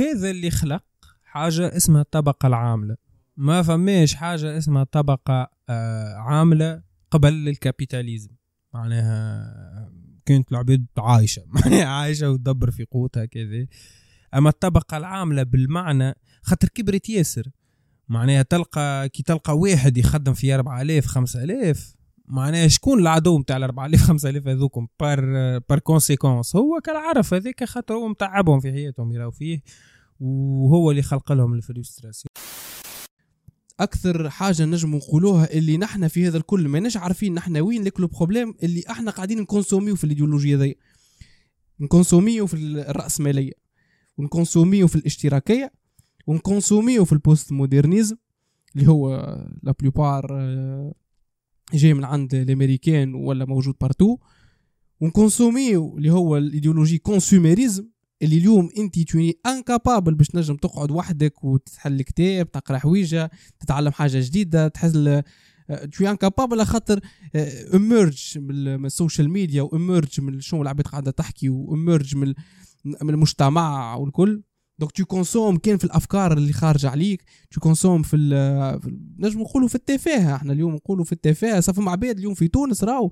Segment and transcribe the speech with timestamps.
[0.00, 0.82] هذا اللي خلق
[1.24, 2.96] حاجة اسمها الطبقة العاملة.
[3.36, 8.30] ما فماش حاجة اسمها طبقة آه، عاملة قبل الكابيتاليزم.
[8.74, 9.92] معناها
[10.26, 11.42] كانت العباد عايشة.
[11.64, 13.66] معناها عايشة وتدبر في قوتها كذا.
[14.34, 17.50] أما الطبقة العاملة بالمعنى خاطر كبرت ياسر.
[18.08, 21.95] معناها تلقى كي تلقى واحد يخدم في 4000 5000
[22.28, 25.20] معناها شكون العدو نتاع ال 4000 5000 هذوكم بار
[25.58, 29.62] par conséquence هو كالعرف هذاك خاطر هو متعبهم في حياتهم يراو فيه
[30.20, 32.30] وهو اللي خلق لهم ال frustration.
[33.80, 38.06] أكثر حاجة نجم نقولوها اللي نحن في هذا الكل ماناش عارفين نحن وين لك le
[38.06, 40.76] problème اللي إحنا قاعدين نكونسوميو في الايديولوجيا ذي.
[41.80, 43.52] نكونسوميو في الرأسمالية
[44.18, 45.72] ونكونسوميو في الاشتراكية
[46.26, 48.16] ونكونسوميو في ال post-modernisme
[48.76, 49.16] اللي هو
[49.62, 50.26] la plupart
[51.74, 54.18] جاي من عند الأمريكان ولا موجود partout
[55.00, 57.88] ونكونسوميو اللي هو ال idéologie consumérisme
[58.22, 63.30] اللي اليوم أنت توني incapable باش تنجم تقعد وحدك وتحل كتاب تقرأ حويجة
[63.60, 64.92] تتعلم حاجة جديدة تحس
[65.92, 67.00] t'es incapable خاطر
[67.74, 72.34] immergé من ال social media و immergé من شنو العباد قاعدة تحكي و immergé من
[73.02, 74.42] من المجتمع والكل.
[74.78, 77.24] donc tu consommes كان في الأفكار اللي خارجة عليك.
[77.50, 78.16] tu consommes في,
[78.82, 82.48] في نجم نقولوا في التفاهه إحنا اليوم نقولوا في التفاهه صافي مع عباد اليوم في
[82.48, 83.10] تونس راهو.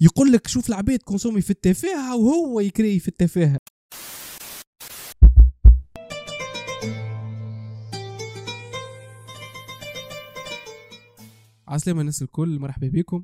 [0.00, 3.58] يقول لك شوف العباد كونسومي في التفاهه وهو يكري في التفاهه
[11.68, 13.22] عسلامة الناس الكل مرحبا بكم.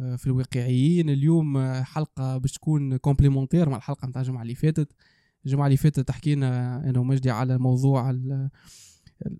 [0.00, 1.10] آه، في الواقعيين.
[1.10, 4.92] اليوم آه، حلقة باش تكون complémentaire مع الحلقة نتاع الجمعة اللي فاتت.
[5.48, 8.14] الجمعة اللي فاتت حكينا أنا ومجدي على موضوع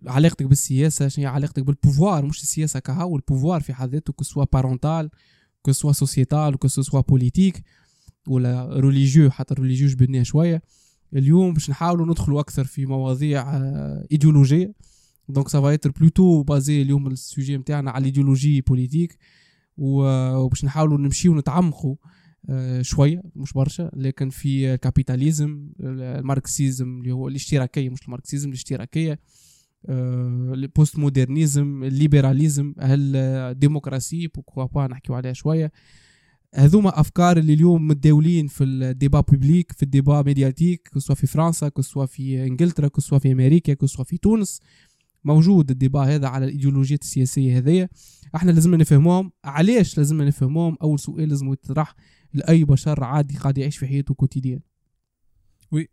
[0.07, 4.13] علاقتك بالسياسة شنو هي علاقتك بال pouvoir مش السياسة كهو ال pouvoir في حد ذاته
[4.13, 5.11] كسوا بارونتال
[5.67, 7.63] كسوا سوسيتال كسوا بوليتيك
[8.29, 10.63] ولا religieux حتى religieux جبدناه شوية.
[11.15, 13.45] اليوم باش نحاولوا ندخلوا أكثر في مواضيع
[14.13, 14.73] ايديولوجية
[15.29, 19.19] donc ça va être plutôt basé اليوم ال sujet نتاعنا على ال idéologies politiques
[19.77, 21.97] وباش نحاولوا نمشيو نتعمقوا
[22.81, 28.49] شوية مش برشا لكن في ال capitalisme ال marxisme اللي هو الاشتراكية مش ال marxisme
[28.49, 29.19] الاشتراكية
[29.89, 35.73] ال post-modernisme ال libéralisme ال démocratie pourquoi pas نحكيو عليها شوية.
[36.55, 41.06] هذوما أفكار اللي اليوم متداولين في ال débat public في ال débat médiatique que ce
[41.06, 43.92] soit في فرنسا que ce soit في إنجلترا que ce soit في أمريكا que ce
[43.92, 44.61] soit في تونس.
[45.25, 47.89] موجود ال débat هذا على الايديولوجيات السياسية هذيا.
[48.35, 49.33] إحنا لازمنا نفهموهم.
[49.45, 51.95] علاش لازمنا نفهموهم؟ أول سؤال لازم يطرح
[52.35, 54.61] لأي بشر عادي قاعد يعيش في حياته كوتيديان
[55.73, 55.89] وي.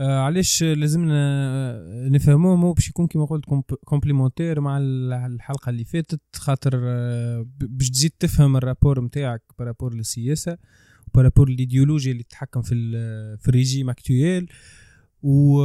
[0.00, 3.44] آه علاش لازمنا نفهموهم هو باش يكون كما قلت
[3.84, 9.94] complémentaire مع الحلقة اللي فاتت خاطر آه باش تزيد تفهم ال rapport نتاعك par rapport
[9.94, 10.58] للسياسة
[11.08, 12.74] و par rapport الايديولوجيا اللي تتحكم في
[13.38, 14.48] في ال régime actuel
[15.22, 15.60] و...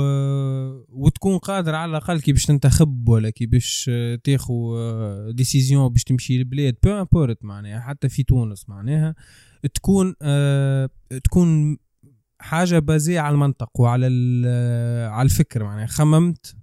[0.90, 3.92] وتكون قادر على الأقل كي باش تنتخب ولا كي باش
[4.24, 4.78] تاخو
[5.32, 9.16] décision باش تمشي للبلاد peu importe معناها حتى في تونس معناها.
[9.68, 10.90] تكون آه
[11.24, 11.78] تكون
[12.40, 14.06] حاجة basée على المنطق وعلى
[15.12, 15.64] على الفكر.
[15.64, 16.56] معناها خممت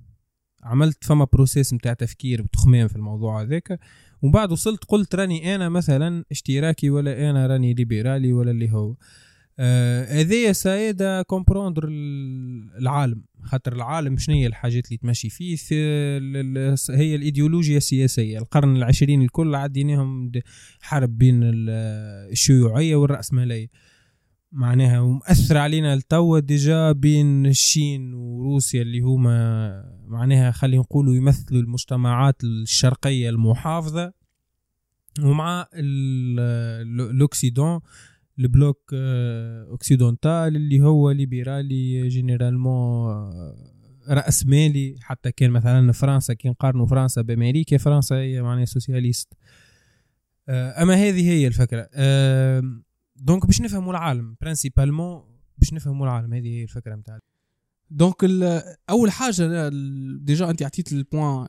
[0.63, 3.81] عملت فما processus نتاع تفكير وتخمام في الموضوع هذاك.
[4.23, 8.91] ومن بعد وصلت قلت راني أنا مثلا اشتراكي ولا أنا راني ليبرالي ولا اللي هو.
[8.91, 8.97] آه،
[9.61, 11.89] هذايا ça aide à comprendre
[12.79, 13.25] العالم.
[13.43, 15.57] خاطر العالم شنو هي الحاجات اللي تمشي فيه؟
[16.91, 18.39] هي الإيديولوجيا السياسية.
[18.39, 20.33] القرن العشرين الكل عديناهم
[20.81, 23.69] حرب بين الشيوعية والرأسمالية.
[24.53, 32.45] معناها ومأثر علينا التوا déjà بين الصين وروسيا اللي هما معناها خلينا نقولوا يمثلوا المجتمعات
[32.45, 34.13] الشرقية المحافظة.
[35.23, 37.81] ومع ال occident
[38.39, 43.25] ال bloc occidental اللي هو ليبرالي généralement
[44.09, 44.97] رأس مالي.
[45.01, 49.35] حتى كان مثلا فرنسا كي نقارنوا فرنسا بأمريكا فرنسا هي معناها socialiste.
[50.49, 51.89] أما هذه هي الفكرة.
[53.17, 55.23] donc باش نفهموا العالم principalement
[55.59, 57.19] باش نفهموا العالم هذه هي الفكرة نتاع
[57.91, 58.17] donc
[58.91, 59.71] أول حاجة
[60.19, 61.49] déjà أنت عطيت ال point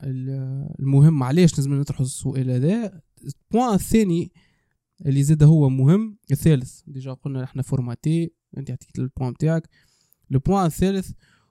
[0.80, 3.00] المهم علاش لازم نطرحوا السؤال هذا.
[3.24, 4.32] ال point الثاني
[5.06, 6.18] اللي زاد هو مهم.
[6.30, 9.68] الثالث déjà قلنا إحنا format أنت عطيت ال point بتاعك.
[10.32, 11.10] ال point الثالث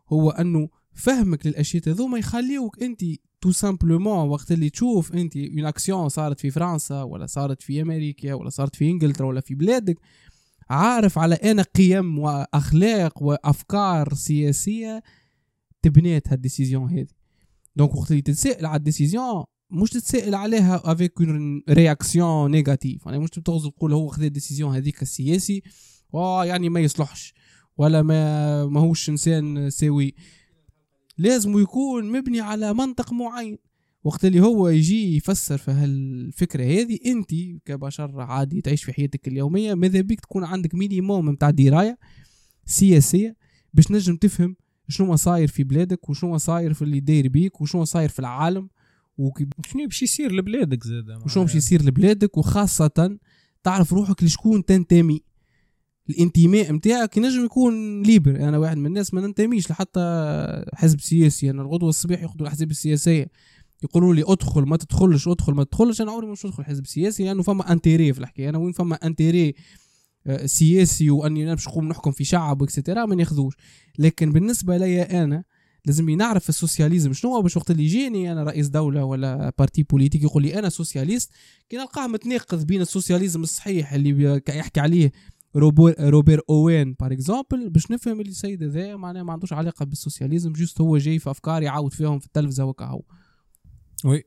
[0.09, 3.01] هو أنه فهمك للأشياء هذوما يخليوك أنت
[3.41, 8.33] tout simplement وقت اللي تشوف أنت une action صارت في فرنسا ولا صارت في أمريكا
[8.33, 9.99] ولا صارت في إنجلترا ولا في بلادك
[10.69, 15.03] عارف على أنا قيم وأخلاق وأفكار سياسية
[15.81, 17.07] تبنيت هال décision هذه
[17.75, 21.21] donc وقت اللي تتسائل على ال décision مش تتسائل عليها avec
[21.69, 25.63] réaction négative يعني مش تغزل تقول هو خذ ال décision هذيك السياسي
[26.13, 27.33] آه يعني ما يصلحش.
[27.77, 30.13] ولا ما ماهوش إنسان سوي.
[31.18, 33.57] لازم يكون مبني على منطق معين.
[34.04, 37.30] وقت اللي هو يجي يفسر في هالفكرة هذه أنت
[37.66, 41.98] كبشر عادي تعيش في حياتك اليومية ماذا بيك تكون عندك minimum نتاع دراية
[42.66, 43.36] سياسية
[43.74, 44.56] باش نجم تفهم
[44.88, 48.69] شنو صاير في بلادك وشنو صاير في اللي داير بيك وشنو صاير في العالم.
[49.19, 53.18] وشنو باش يصير لبلادك زاد وشنو باش يصير لبلادك وخاصة
[53.63, 55.24] تعرف روحك لشكون تنتمي.
[56.10, 58.35] الانتماء نتاعك ينجم يكون libre.
[58.36, 61.50] أنا واحد من الناس ما ننتميش لحتى حزب سياسي.
[61.50, 63.31] أنا الغدوة الصباح ياخذوا الأحزاب السياسية.
[63.83, 66.01] يقولوا لي أدخل ما تدخلش أدخل ما تدخلش.
[66.01, 68.50] أنا عمري مش أدخل حزب سياسي لأنه فما intérêt في الحكاية.
[68.50, 69.56] أنا وين فما intérêt
[70.27, 73.54] آه، سياسي وأني أنا باش نقوم نحكم في شعب و extra ما ناخذوش.
[74.00, 75.44] لكن بالنسبة لي أنا
[75.85, 79.83] لازم نعرف ال socialisme شنو هو باش وقت اللي يجيني أنا رئيس دولة ولا parti
[79.83, 81.31] politique يقول لي أنا socialiste
[81.69, 85.11] كي نلقاه متناقض بين ال socialisme الصحيح اللي يحكي عليه
[85.55, 90.53] روبر أوين par exemple باش نفهم اللي السيد هذا معناه ما عندوش علاقة بال socialisme
[90.53, 93.01] juste هو جاي في أفكار يعاود فيهم في التلفزة وكهو
[94.06, 94.23] oui.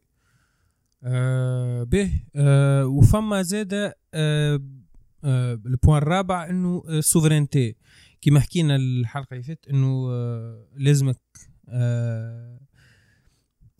[1.04, 2.10] آه به.
[2.36, 7.74] آه وفما زاد آه آه ال point الرابع إنه ال souveraineté آه،
[8.22, 11.20] كيما حكينا الحلقة اللي فاتت إنه آه لازمك
[11.68, 12.60] آه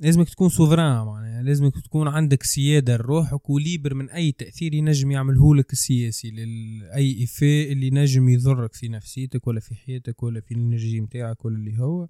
[0.01, 5.11] لازمك تكون souverain معناها لازمك تكون عندك سيادة لروحك و libre من أي تأثير ينجم
[5.11, 10.55] يعمله لك السياسي لأي effet اللي نجم يضرك في نفسيتك ولا في حياتك ولا في
[10.55, 12.09] ال énergie متاعك ولا اللي هو.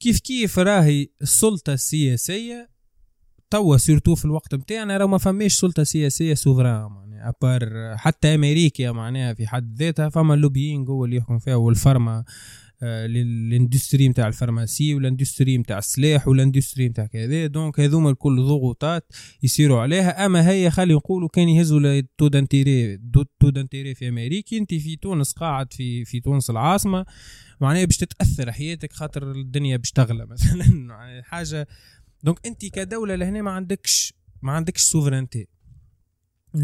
[0.00, 2.70] كيف كيف راهي السلطة السياسية
[3.50, 8.34] توا surtout في الوقت متاعنا راه ما فماش سلطة سياسية souveraine معناها à part حتى
[8.34, 12.24] أمريكا معناها في حد ذاتها فما ال lobbying هو اللي يحكم فيها وال pharma
[12.82, 18.10] ل l'industrie نتاع ال pharmacie و l'industrie نتاع السلاح و l'industrie نتاع كذا donc هذوما
[18.10, 19.12] الكل ضغوطات
[19.42, 20.26] يصيروا عليها.
[20.26, 22.98] أما هي خلي نقولوا كان يهزوا taux d'intérêt
[23.40, 27.06] taux d'intérêt في أمريكا أنت في تونس قاعد في في تونس العاصمة
[27.60, 31.68] معناها باش تتأثر حياتك خاطر الدنيا باش تغلى مثلا حاجة
[32.22, 35.48] donc انت كدولة لهنا ما عندكش ما عندكش souveraineté.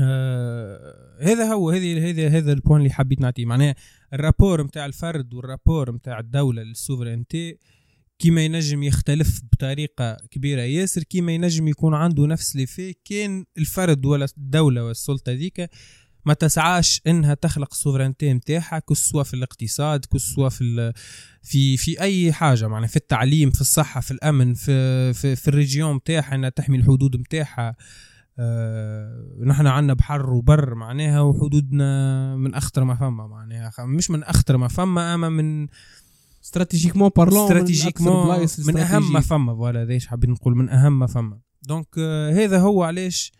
[0.00, 3.44] آه هذا هو هذه هذا هذا ال point اللي حبيت نعطيه.
[3.44, 3.74] معناها
[4.12, 7.58] ال rapport نتاع الفرد وال rapport نتاع الدولة لل souveraineté
[8.18, 10.60] كيما ينجم يختلف بطريقة كبيرة.
[10.60, 15.70] ياسر كيما ينجم يكون عنده نفس لي كان الفرد ولا الدولة والسلطة ذيك
[16.26, 20.92] ما تسعاش إنها تخلق ال souveraineté نتاعها كسوا في الاقتصاد كسوا في
[21.42, 25.55] في في أي حاجة معناها في التعليم في الصحة في الأمن في في, في ال
[25.55, 27.76] région نتاعها إنها تحمي الحدود نتاعها
[28.38, 33.72] آه نحن عندنا بحر وبر معناها وحدودنا من أخطر ما فما معناها.
[33.78, 35.66] مش من أخطر ما فما أما من
[36.44, 39.54] stratégiquement parlant stratégiquement من, من أهم ما فما.
[39.54, 41.40] voilà ليش حابين نقول من أهم ما فما.
[41.62, 43.32] donc آه هذا هو علاش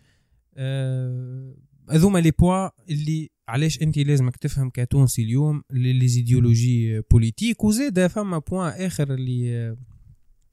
[0.57, 1.55] آه
[1.89, 8.37] هذوما les points اللي علاش انت لازمك تفهم كتونسي اليوم les idéologies politiques وزاد فما
[8.37, 9.77] point آخر اللي آه،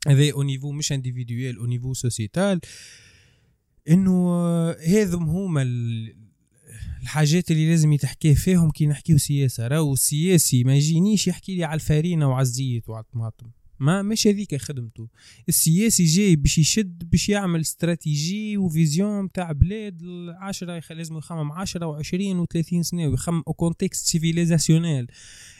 [0.08, 2.60] هذا au niveau مش individuel au niveau sociétal
[3.88, 5.62] إنه هذم هما
[7.02, 9.68] الحاجات اللي لازم يتحكي فيهم كي نحكيو سياسة.
[9.68, 13.50] راهو السياسي ما يجينيش يحكي لي على الفارينه وعلى الزيت وعلى الطماطم.
[13.82, 15.08] ما مش هذيك خدمته.
[15.48, 20.02] السياسي جاي باش يشد باش يعمل stratégie و vision تاع بلاد
[20.40, 25.06] 10 لازم يخمم 10 و20 و30 سنة ويخمم au contexte civilisationnel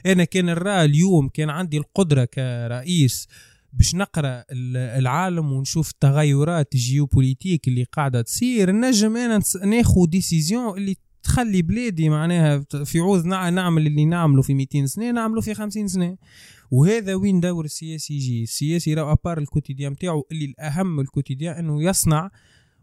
[0.07, 3.29] أنا كان الرا اليوم كان عندي القدرة كرئيس
[3.73, 4.45] باش نقرأ
[4.99, 12.08] العالم ونشوف التغيرات ال géopolitique اللي قاعدة تصير نجم أنا ناخذ décision اللي تخلي بلادي
[12.08, 16.17] معناها في عوض نعمل اللي نعمله في 200 سنة نعمله في 50 سنة.
[16.70, 21.06] وهذا وين دور السياسي يجي؟ السياسي راه à part ال quotidien نتاعو اللي الأهم ال
[21.06, 22.31] quotidien إنه يصنع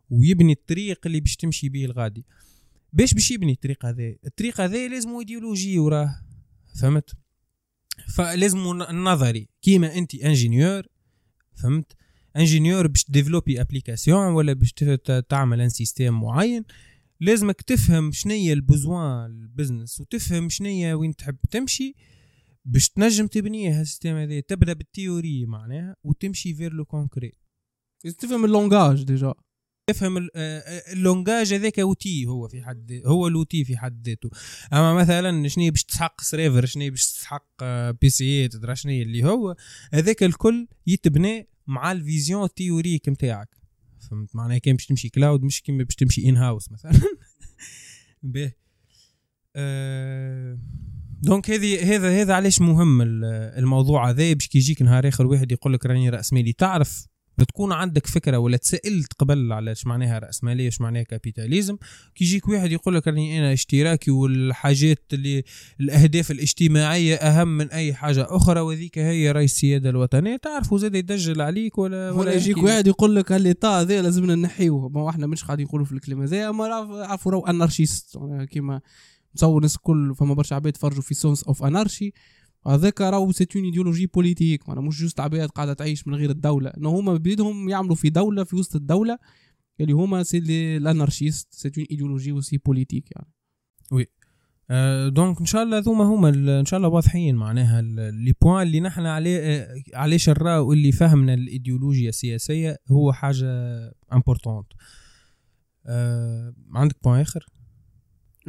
[0.09, 2.25] ويبني الطريق اللي باش تمشي به الغادي.
[2.93, 6.15] باش باش يبني الطريق هذا؟ الطريق هذا لازم إيديولوجي وراه
[6.81, 7.09] فهمت؟
[8.15, 10.83] فلازم النظري كيما أنت ingénieur
[11.55, 11.93] فهمت؟
[12.37, 14.73] ingénieur باش développer application ولا باش
[15.29, 16.63] تعمل un système معين
[17.21, 21.95] لازمك تفهم شنية ال besoin ال business وتفهم شنية وين تحب تمشي
[22.65, 27.33] باش تنجم تبنيه ال système هذا تبدأ بال théorie معناها وتمشي vers le concret
[28.19, 29.33] تفهم ال langage déjà.
[29.89, 34.07] يفهم آه، آه، ال langage هذاك outil هو في حد هو ال outil في حد
[34.07, 34.29] ذاته.
[34.73, 37.63] أما مثلا شنو باش تسحق serveur شنو باش تسحق
[38.01, 39.55] PC تدرى شنو اللي هو
[39.93, 43.49] هذاك الكل يتبنى مع ال vision théorique نتاعك
[44.01, 46.91] فهمت؟ معناها كان باش تمشي cloud مش كيما باش تمشي in house مثلا.
[48.23, 48.51] به
[49.55, 50.59] أه
[51.21, 55.73] donc هذه هذا هذا علاش مهم الموضوع هذا باش كي يجيك نهار آخر واحد يقول
[55.73, 57.07] لك راني رأسمالي تعرف
[57.43, 61.77] تكون عندك فكرة ولا تسألت قبل على إيش معناها راسماليه إيش معناها capitalisme.
[62.15, 65.43] كي يجيك واحد يقول لك راني أنا اشتراكي والحاجات اللي
[65.79, 70.35] الأهداف الاجتماعية أهم من أي حاجة أخرى وذيك هي راي السيادة الوطنية.
[70.35, 74.89] تعرفوا زاد يدجل عليك ولا ولا يجيك واحد يقول لك ه l'État هذا لازمنا نحيوه.
[74.89, 76.65] ما إحنا مش قاعدين نقولوا في الكلمة هذا أما
[77.05, 78.17] عرفوا راهو anarchiste.
[78.49, 78.81] كيما
[79.35, 82.13] تصور الناس الكل فما برشا عباد يتفرجوا في Sons of Anarchy.
[82.67, 86.69] هذاك راهو c'est une idéologie politique معناها مش juste عباد قاعدة تعيش من غير الدولة
[86.69, 89.17] انه هما بيدهم يعملوا في دوله في وسط الدولة
[89.79, 90.37] اللي هما c'est
[90.77, 93.27] l'anarchiste c'est une idéologie و c'est politique يعني
[93.91, 94.07] oui
[94.71, 98.79] أه donc ان شاء الله ذوما هما ان شاء الله واضحين معناها les points اللي
[98.79, 103.45] نحن عليه أه علاش نراو اللي فهمنا الايديولوجيا السياسيه هو حاجة
[104.13, 104.67] importante
[105.85, 107.45] أه عندك point اخر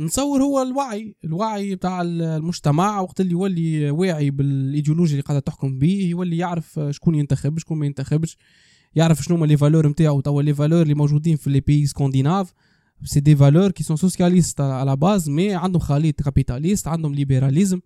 [0.00, 6.06] نتصور هو الوعي الوعي بتاع المجتمع وقت اللي يولي واعي بالايديولوجيا اللي قاعدة تحكم به
[6.10, 8.36] يولي يعرف شكون ينتخب شكون ما ينتخبش
[8.94, 10.20] يعرف شنو هما les valeurs نتاعو.
[10.20, 12.52] توا les valeurs اللي موجودين في les pays scandinaves
[13.04, 17.80] c'est des valeurs qui sont socialistes على base mais عندهم خليط capitaliste عندهم libéralisme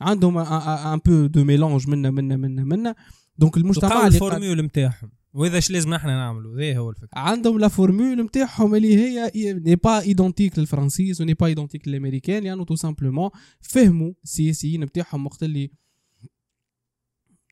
[0.00, 2.94] عندهم un peu de mélange منا منا منا منا
[3.38, 7.08] donc المجتمع ال formule نتاعهم وإذا إيش لازم إحنا نعملوا ذي هو الفكرة.
[7.18, 12.42] عندهم la formule نتاعهم اللي هي n'est pas identique للفرنسيس و n'est pas identique للأمريكان
[12.42, 15.70] لأنه tout simplement فهموا السياسيين نتاعهم وقت اللي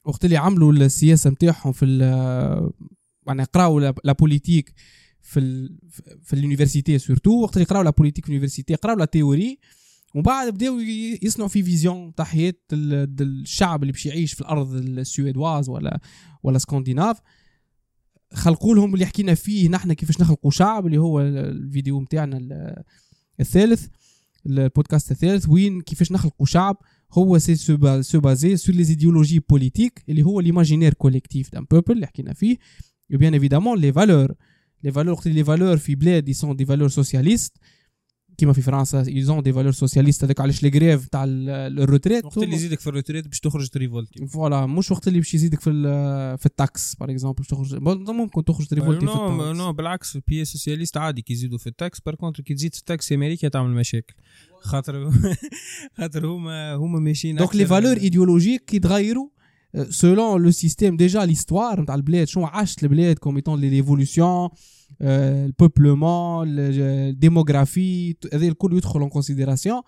[0.05, 1.87] وقت اللي عملوا السياسة نتاعهم في
[3.27, 4.75] يعني قراوا la politique
[5.21, 5.79] في ال
[6.23, 9.59] في ال université surtout وقت اللي قراوا la politique في ال université قراوا la théorie
[10.15, 10.79] ومن بعد بداو
[11.23, 16.01] يصنعوا في vision تاع حياة الشعب اللي باش يعيش في الأرض ال suédoise ولا
[16.43, 17.21] ولا scandinave.
[18.35, 22.39] خلقوا لهم اللي حكينا فيه نحن كيفاش نخلقوا شعب اللي هو الفيديو نتاعنا
[23.41, 23.87] الثالث
[24.47, 26.77] البودكاست الثالث وين كيفاش نخلقوا شعب.
[27.13, 27.55] هو c'est
[28.03, 32.57] se baser sur les idéologies politiques اللي هو l'imaginaire collectif d'un peuple اللي حكينا فيه.
[33.11, 34.35] bien évidemment les valeurs
[34.85, 37.57] les valeurs les valeurs في بلاد sont des valeurs socialistes
[38.43, 42.25] كيما في فرنسا ils ont des valeurs socialistes هذاك علاش les grèves تاع ال retraite
[42.25, 45.35] وقت اللي يزيدك في ال retraite باش تخرج ت révolter voilà مش وقت اللي باش
[45.35, 45.71] يزيدك في
[46.39, 47.75] في ال taxe par exemple باش تخرج.
[48.11, 49.59] ممكن تخرج ت révolter في ال taxe.
[49.59, 52.01] non بالعكس ال pays socialistes عادي كي يزيدوا في ال taxe.
[52.01, 54.15] par contre كي تزيد في ال taxe في أمريكا تعمل مشاكل.
[54.61, 55.11] خاطر
[55.99, 59.29] خاطر هما هما ماشيين donc les valeurs idéologiques كيتغيروا
[59.91, 62.27] selon le système déjà l'histoire نتاع البلاد.
[62.27, 64.49] شنو عاشت البلاد comme étant les révolutions
[65.03, 69.83] ال peuplement الديموغرافي هذا الكل يدخل en considération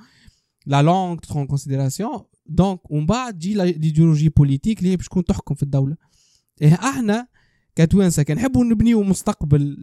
[0.66, 5.06] la langue تدخل en considération donc ومن بعد تجي ال idéologie politique اللي هي باش
[5.06, 5.96] تكون تحكم في الدولة
[6.62, 7.26] إيه إحنا
[7.76, 9.76] كتوانسه كنحبوا نبنيو مستقبل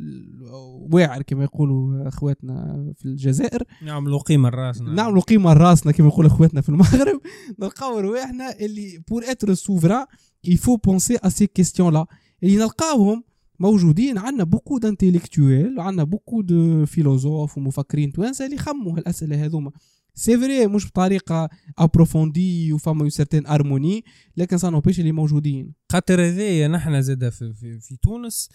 [0.92, 6.62] واعر كما يقولوا اخواتنا في الجزائر نعملوا قيمه لراسنا نعملوا قيمه لراسنا كما يقولوا اخواتنا
[6.62, 7.22] في المغرب
[7.60, 10.06] نلقاو رواحنا اللي pour être souverain
[10.48, 12.06] il faut penser à ces questions là
[12.44, 13.24] اللي نلقاوهم
[13.62, 14.18] موجودين.
[14.18, 19.72] عندنا beaucoup d'intellectuels وعندنا beaucoup de philosophes ومفكرين توانسة اللي خموا هالأسئلة هذوما.
[20.14, 24.04] c'est vrai مش بطريقة approfondie وفما certaine harmonie
[24.38, 25.74] لكن ça n'empêche اللي موجودين.
[25.92, 28.50] خاطر هذايا نحن زاده في, في, في تونس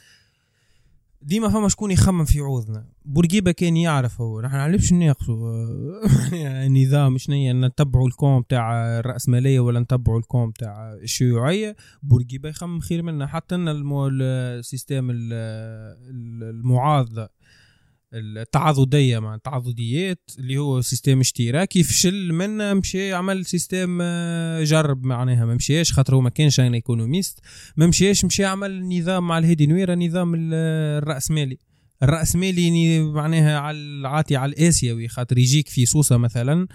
[1.22, 2.86] ديما فما شكون يخمم في عوضنا.
[3.04, 4.40] بورقيبة كان يعرف هو.
[4.40, 5.66] نحن علاش ناقصوا
[6.66, 11.76] النظام شنو هي؟ نتبعوا الكون تاع الرأسمالية ولا نتبعوا الكون تاع الشيوعية.
[12.02, 13.68] بورقيبة يخمم خير منا حتى إن
[14.12, 15.08] السيستم
[16.42, 17.28] معناها
[18.16, 25.44] التعاضدية مع التعاضديات اللي هو système اشتراكي فشل منا مشي عمل سيستم آه، جرب معناها.
[25.44, 27.40] ما مشيش خاطر هو ما كانش إينا économiste.
[27.76, 31.58] ما مشيش مشي عمل نظام مع الهادي نويرة نظام الرأسمالي.
[32.02, 36.68] الرأسمالي معناها على عاطي على الآسيوي خاطر يجيك في سوسة مثلا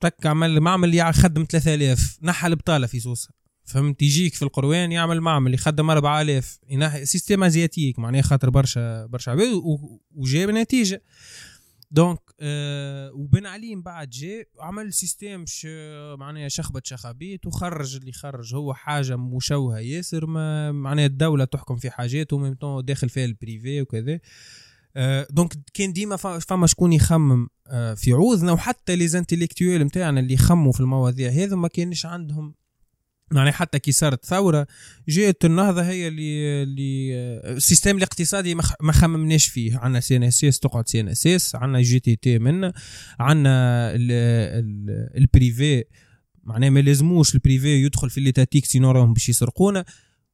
[0.00, 3.43] تك عمل معمل يخدم 3000 نحى البطاله في سوسة.
[3.64, 6.58] فهمت؟ يجيك في القروان يعمل معمل يخدم 4000
[7.02, 9.62] système asiatique معناها خاطر برشا برشا عباد
[10.14, 11.02] وجاب نتيجة.
[11.90, 15.66] donc آه وبن علي من بعد جاء عمل système ش
[16.18, 21.90] معناها شخبت شخابيت وخرج اللي خرج هو حاجة مشوهة ياسر ما معناها الدولة تحكم في
[21.90, 24.20] حاجات و même داخل فيها ال privé وكذا.
[24.96, 30.34] آه donc كان ديما فما شكون يخمم آه في عوضنا وحتى les intellectuels نتاعنا اللي
[30.34, 32.54] يخموا في المواضيع هذو ما كانش عندهم
[33.32, 34.66] يعني حتى كي صارت ثورة
[35.08, 37.14] جاءت النهضة هي اللي اللي
[37.56, 39.78] ال système الاقتصادي ما خممناش فيه.
[39.78, 42.72] عندنا سي إن إس إس تقعد سي إن إس إس عندنا UGTT منا
[43.20, 43.90] عندنا
[45.16, 45.84] ال privé
[46.44, 49.84] معناها ما لازموش ال privé يدخل في ال étatique sinon راهم باش يسرقونا.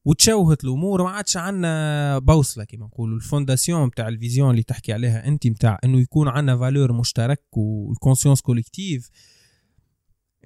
[0.04, 3.16] وتشوهت الأمور ما عادش عندنا بوصلة كما نقولوا.
[3.16, 7.42] ال fondation تاع ال vision اللي تحكي عليها انت تاع إنه يكون عندنا valeur مشترك
[7.52, 9.10] وال conscience collective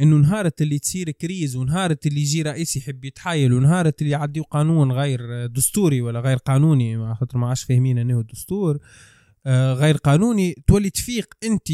[0.00, 4.92] إنه نهارة اللي تصير crise ونهارة اللي يجي رئيس يحب يتحايل ونهارة اللي يعديو قانون
[4.92, 8.78] غير دستوري ولا غير قانوني مع خاطر ما عادش فاهمين إنه الدستور
[9.46, 11.68] آه، غير قانوني تولي تفيق أنت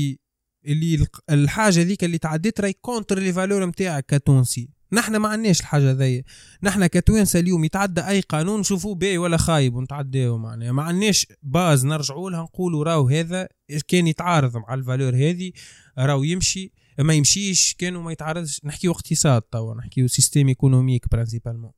[0.67, 4.69] اللي الحاجة ذيك اللي تعديت راي contre les valeurs نتاعك كتونسي.
[4.93, 6.25] نحن ما عندناش الحاجة ذي.
[6.63, 10.73] نحن كتوانسة اليوم يتعدى أي قانون نشوفوه باهي ولا خايب ونتعداه معناها.
[10.73, 13.49] ما عندناش base نرجعوا لها نقولوا راهو هذا
[13.89, 15.53] كان يتعارض مع ال valeur هذه
[15.99, 21.73] راهو يمشي ما يمشيش كانوا ما يتعارضش نحكيو اقتصاد توا نحكيو système économique principalement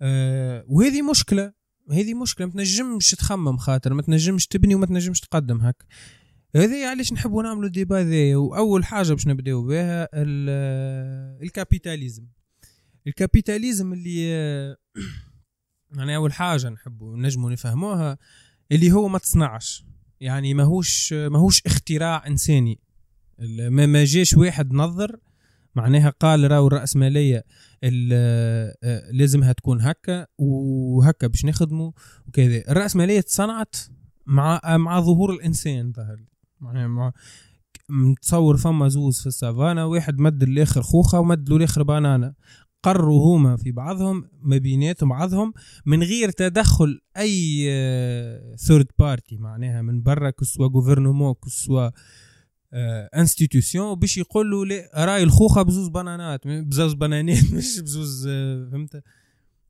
[0.00, 1.52] أه وهذه مشكلة
[1.90, 2.46] هذه مشكلة.
[2.46, 5.84] ما تنجمش تخمم خاطر ما تنجمش تبني وما تنجمش تقدم هك
[6.56, 12.26] هذه علاش نحبوا نعملوا ال débat ذي وأول حاجة باش نبداو بها ال- ال capitalisme.
[13.06, 14.76] ال capitalisme اللي آه،
[15.96, 18.18] يعني أول حاجة نحبوا نجموا نفهموها
[18.72, 19.84] اللي هو ما تصنعش.
[20.20, 22.78] يعني ماهوش ماهوش اختراع إنساني.
[23.70, 25.16] ما ما جاش واحد نظر
[25.74, 27.44] معناها قال راهو الرأسمالية
[27.84, 28.10] ال-
[28.84, 31.92] آه، لازمها تكون هكا وهكا باش نخدموا
[32.28, 32.62] وكذا.
[32.70, 33.76] الرأسمالية تصنعت
[34.26, 36.16] مع مع ظهور الإنسان ظهر.
[36.60, 37.12] معناها مع
[37.88, 42.34] متصور فما زوز في السافانا واحد مد الآخر خوخة ومد الآخر بانانا
[42.82, 45.52] قرروا هما في بعضهم ما بيناتهم بعضهم
[45.86, 47.64] من غير تدخل أي
[48.56, 51.90] third party معناها من برا كسوا غوفرنمون كسوا
[52.74, 59.02] انستيتيوسيون باش يقولوا لا راي الخوخة بزوز بنانات بزوز بنانات مش بزوز آه، فهمت؟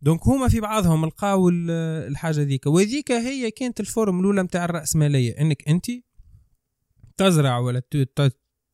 [0.03, 1.71] donc هما في بعضهم لقاو ال-
[2.11, 5.87] الحاجة ذيك وذيك هي كانت ال forme الأولى نتاع الرأسمالية إنك أنت
[7.17, 7.83] تزرع ولا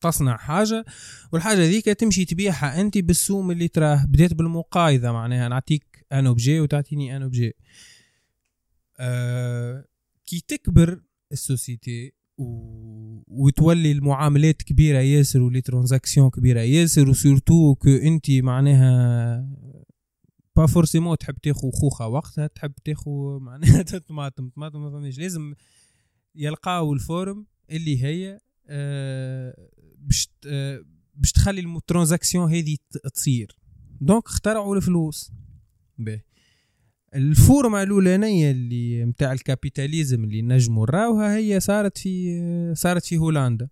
[0.01, 0.85] تصنع حاجة
[1.31, 7.17] والحاجة ذيك تمشي تبيعها أنت بالسوم اللي تراه بديت بالمقايضة معناها نعطيك un objet وتعطيني
[7.17, 7.53] un objet
[8.99, 9.85] آه
[10.25, 11.01] كي تكبر
[11.31, 12.77] ال société و...
[13.27, 16.59] وتولي المعاملات كبيرة ياسر و les transactions كبيرة.
[16.59, 19.49] ياسر و surtout que انت معناها
[20.55, 24.49] pas forcément تحب تاخو خوخة وقتها تحب تاخو معناها طماطم.
[24.49, 25.53] طماطم ما فهمنيش لازم
[26.35, 30.29] يلقاو ال forme اللي هي آه، باش
[31.15, 32.77] باش تخلي ال transaction هذه
[33.13, 33.59] تصير.
[34.01, 35.31] donc اخترعوا الفلوس.
[35.97, 36.26] باهي
[37.15, 42.41] ال forme الأولانية اللي متاع ال capitalisme اللي نجموا نراوها هي صارت في
[42.75, 43.69] صارت في هولندا.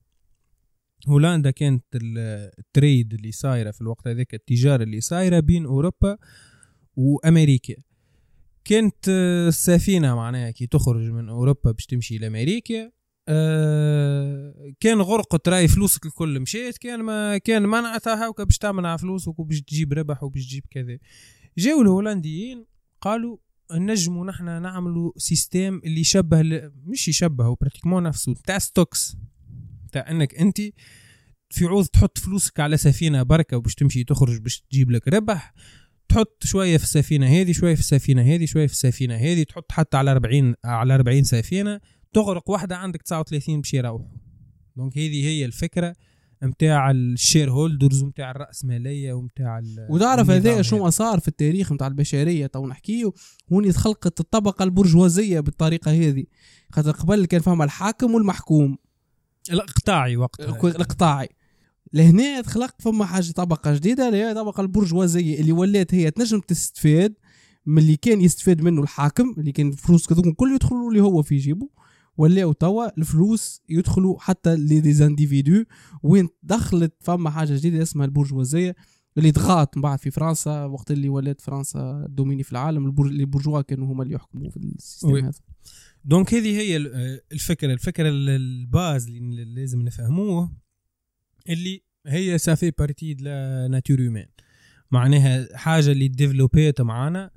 [1.08, 6.17] هولندا كانت ال- ال trade اللي صايرة في الوقت هذاك التجارة اللي صايرة بين أوروبا
[6.95, 7.76] وأمريكا.
[8.65, 12.91] كانت السفينة معناها كي تخرج من أوروبا باش تمشي لأمريكا
[13.28, 19.39] آه، كان غرقت راي فلوسك الكل مشيت كان ما كان منعتها هاكا باش تعمل فلوسك
[19.39, 20.98] وباش تجيب ربح وباش تجيب كذا.
[21.58, 22.65] جاو الهولنديين
[23.06, 23.38] قالوا
[23.72, 29.17] نجموا نحنا نعملوا système اللي يشبه ل- مش يشبه pratiquement نفسه تاع stocks
[29.91, 30.62] تاع إنك أنت
[31.50, 35.54] في عوض تحط فلوسك على سفينة بركة وباش تمشي تخرج باش تجيب لك ربح
[36.10, 39.98] تحط شوية في السفينة هذه شوية في السفينة هذه شوية في السفينة هذه تحط حتى
[39.98, 41.82] على 40 على 40 سفينة
[42.13, 44.08] تغرق واحدة عندك 39 باش يروحوا
[44.75, 45.96] donc هذه هي الفكرة.
[46.45, 52.67] نتاع ال shareholders ونتاع الراسماليه ونتاع وتعرف هذا شنو صار في التاريخ نتاع البشرية؟ تو
[52.67, 53.13] نحكيو.
[53.53, 56.23] هوني تخلقت الطبقة البرجوازية بالطريقة هذه.
[56.71, 58.77] خاطر قبل كان فما الحاكم والمحكوم.
[59.51, 61.29] الاقطاعي وقتها الاقطاعي
[61.93, 67.13] لهنا تخلق فما حاجة طبقة جديدة اللي هي الطبقه البرجوازية اللي ولات هي تنجم تستفاد
[67.65, 71.38] من اللي كان يستفاد منه الحاكم اللي كان الفلوس كذوك الكل يدخلوا اللي هو في
[71.38, 71.69] جيبه.
[72.17, 75.63] ولاو توا الفلوس يدخلوا حتى les individus
[76.04, 78.75] وين دخلت فما حاجة جديدة اسمها البرجوازيه
[79.17, 83.62] اللي ضغط من بعد في فرنسا وقت اللي ولات فرنسا dominer في العالم ال bourgeois
[83.62, 85.21] كانوا هما اللي يحكموا في ال système oui.
[85.21, 85.32] هذا
[86.06, 90.51] donc هذه هي ال- الفكرة الفكرة ال- ال base اللي لازم نفهموه
[91.49, 94.25] اللي هي ça fait partie de la nature humaine
[94.91, 97.32] معناها حاجة اللي développات معانا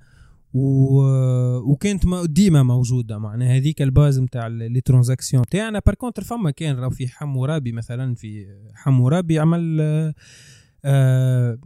[0.55, 1.03] و...
[1.73, 3.57] وكانت ما- ديما موجودة معناها.
[3.57, 8.15] هذيك ال base نتاع les transactions تاعنا par contre فما كان راهو في حمورابي مثلا
[8.15, 10.15] في حمورابي عمل آه،
[10.85, 11.59] آه،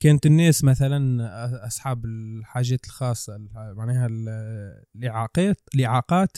[0.00, 6.36] كانت الناس مثلا أصحاب الحاجات الخاصة معناها ال- الإعاقات الإعاقات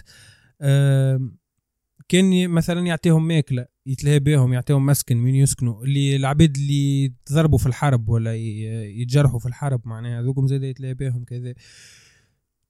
[0.62, 1.38] آم،
[2.08, 3.66] كان مثلا يعطيهم ماكلة.
[3.88, 8.36] يتلهى بهم يعطيهم مسكن وين يسكنوا؟ اللي العبيد اللي تضربوا في الحرب ولا
[8.84, 11.54] يتجرحوا في الحرب معناها هذوكم زاد يتلهى بهم كذا.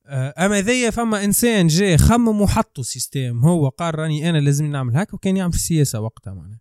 [0.07, 4.97] آه، أما ذي فما إنسان جاي خمم وحطوا سيستيم هو قال راني أنا لازم نعمل
[4.97, 6.61] هكا وكان يعمل في السياسة وقتها معناها.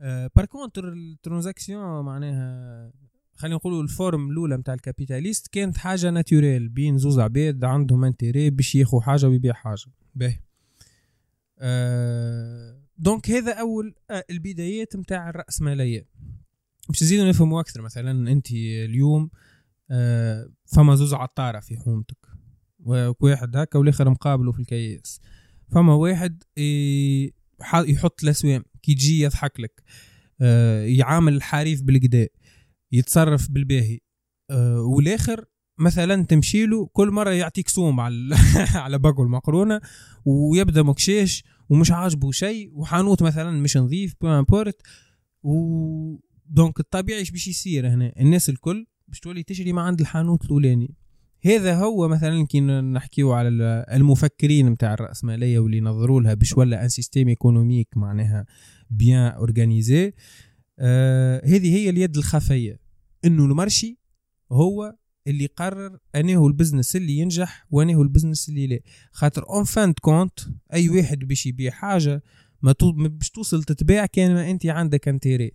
[0.00, 2.92] آه، par contre ال transaction معناها
[3.36, 8.04] خلينا نقولوا ال forme الأولى نتاع ال capitaliste كانت حاجة naturelle بين زوز عباد عندهم
[8.04, 10.40] intérêt باش ياخذوا حاجة ويبيع حاجة باهي.
[11.58, 16.08] آه donc هذا أول آه البدايات نتاع الراسماليه
[16.88, 19.30] باش نزيدو نفهموا أكثر مثلا أنت اليوم
[19.90, 22.16] آه، فما زوز عطارة في حومتك
[23.20, 25.20] واحد هكا والآخر مقابله في الكياس.
[25.72, 26.42] فما واحد
[27.74, 29.82] يحط الأسوام كي تجي يضحك لك
[30.40, 32.28] آه، يعامل الحريف بالڨدا
[32.92, 33.98] يتصرف بالباهي
[34.50, 35.44] آه، والآخر
[35.78, 38.36] مثلا تمشي له كل مرة يعطيك سوم على
[38.84, 39.80] على باكو المقرونة
[40.24, 44.82] ويبدأ مكشخ ومش عاجبه شيء وحانوت مثلا مش نظيف peu importe
[45.42, 45.52] و
[46.46, 50.94] donc الطبيعي إيش باش يصير هنا؟ الناس الكل باش تولي تشري ما عند الحانوت الأولاني.
[51.44, 53.48] هذا هو مثلا كي نحكيو على
[53.92, 58.46] المفكرين نتاع الرأسمالية واللي نظروا لها باش ولا un système économique معناها
[58.90, 60.12] bien organisé.
[60.78, 62.80] آه هذه هي اليد الخفية.
[63.24, 63.98] إنه ال marché
[64.52, 64.94] هو
[65.26, 68.80] اللي يقرر اني هو ال business اللي ينجح واني هو ال business اللي لا.
[69.12, 70.40] خاطر en fin de compte
[70.72, 72.22] أي واحد باش يبيع حاجة
[72.62, 75.52] ما باش توصل تتباع كان ما أنت عندك intérêt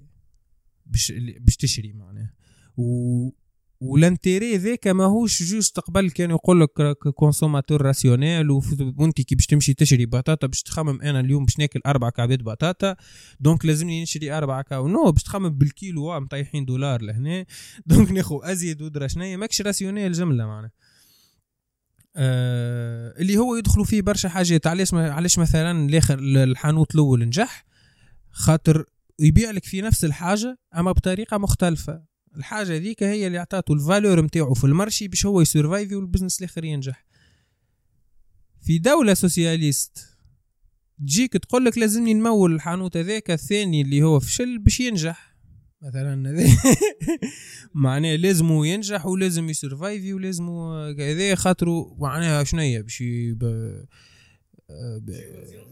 [0.86, 2.34] باش باش تشري معناها.
[2.78, 3.30] و
[3.80, 10.06] والانتيري ذاك ماهوش جوست قبل كان يقول لك كونسوماتور راسيونيل وانت كي باش تمشي تشري
[10.06, 12.96] بطاطا باش تخمم أنا اليوم باش ناكل أربع كعبات بطاطا
[13.40, 17.46] دونك لازمني نشري أربع كاو نو باش تخمم بالكيلو مطيحين دولار لهنا
[17.86, 20.72] دونك ناخو ازيد ودرا شنيا ماكش راسيونيل جملة معناها.
[22.16, 27.66] آه اللي هو يدخلوا فيه برشا حاجات علاش علاش مثلا الآخر الحانوت الأول نجح؟
[28.32, 28.86] خاطر
[29.20, 32.07] يبيع لك في نفس الحاجة أما بطريقة مختلفة.
[32.38, 35.90] الحاجة ذيك هي اللي اعطاته ال valeur نتاعو في ال marché باش هو ي survive
[35.90, 37.06] ي وال business الآخر ينجح.
[38.62, 40.18] في دولة socialiste
[41.00, 45.38] تجيك تقول لك لازمني نمول الحانوت هذاك الثاني اللي هو فشل باش ينجح.
[45.82, 46.45] مثلا
[47.73, 50.47] معناه لازمو ينجح ولازم ي survive ي ولازم
[50.97, 53.04] كذا خاطرو معناها شنيا؟ باش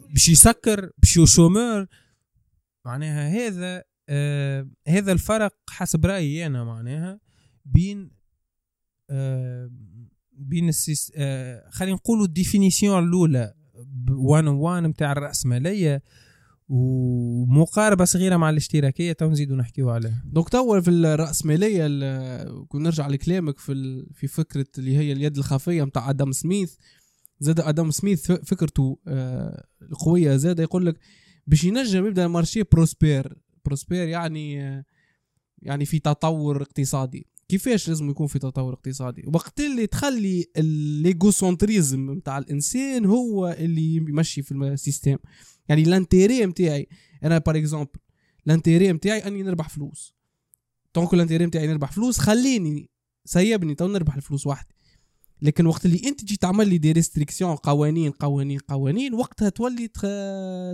[0.10, 1.88] باش يسكر باش chômeur.
[2.86, 7.20] معناها هذا آه هذا الفرق حسب رأيي أنا معناها
[7.66, 8.12] بين
[9.10, 9.72] آه
[10.32, 13.54] بين السيس آه خلينا نقولوا ال définition الأولى
[14.10, 16.02] 1 1 نتاع الراسماليه
[16.70, 20.24] ومقاربة صغيرة مع الاشتراكية تو نزيدوا نحكيو عليها.
[20.26, 21.88] donc تو في الراسماليه
[22.64, 26.76] كون نرجع لكلامك في في فكرة اللي هي اليد الخفية نتاع آدم سميث
[27.40, 31.00] زاد آدم سميث فكرته آه، القوية زاد يقول لك
[31.48, 33.38] باش ينجم يبدأ ال marché prospère.
[33.66, 34.54] prospère يعني
[35.62, 37.28] يعني في تطور اقتصادي.
[37.50, 43.96] كيفاش لازم يكون في تطور اقتصادي؟ وقت اللي تخلي ال l'égocentrisme نتاع الإنسان هو اللي
[43.96, 45.18] يمشي في ال système.
[45.70, 46.88] يعني ال intérêt نتاعي
[47.24, 48.00] أنا par exemple
[48.48, 50.16] ال intérêt نتاعي أني نربح فلوس.
[50.96, 52.90] donc ال intérêt نتاعي نربح فلوس خليني
[53.26, 54.76] سيبني تو نربح الفلوس وحدي.
[55.42, 59.88] لكن وقت اللي أنت تجي تعمل لي des restrictions قوانين قوانين قوانين وقتها تولي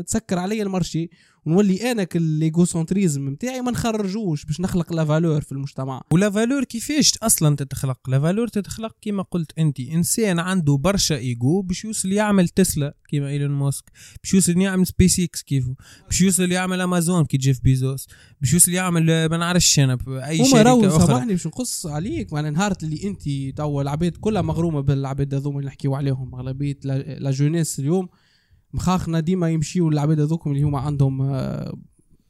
[0.04, 1.10] تسكر عليا ال marché
[1.45, 6.01] ونولي أنا كال égocentrisme نتاعي ما نخرجوش باش نخلق la valeur في المجتمع.
[6.12, 9.80] و la valeur كيفاش أصلا تتخلق؟ la valeur تتخلق كما قلت أنت.
[9.80, 13.84] إنسان عنده برشا ايجو باش يوصل يعمل تسلا كما إيلون ماسك.
[14.23, 15.73] باش يوصل يعمل سبيس إكس كيفو
[16.06, 18.08] باش يوصل يعمل أمازون كي جيف بيزوس.
[18.41, 21.08] باش يوصل يعمل ما نعرفش أنا أي شركة أخرى.
[21.08, 25.67] سامحني باش نقص عليك معناها نهار اللي أنت تو العباد كلها مغرومة بالعباد هذوما اللي
[25.67, 26.36] نحكيو عليهم.
[26.36, 28.10] أغلبية la jeunesse اليوم
[28.74, 31.38] مخاخنا ديما يمشيو للعباد هذوكم اللي هما عندهم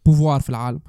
[0.06, 0.80] pouvoir في العالم.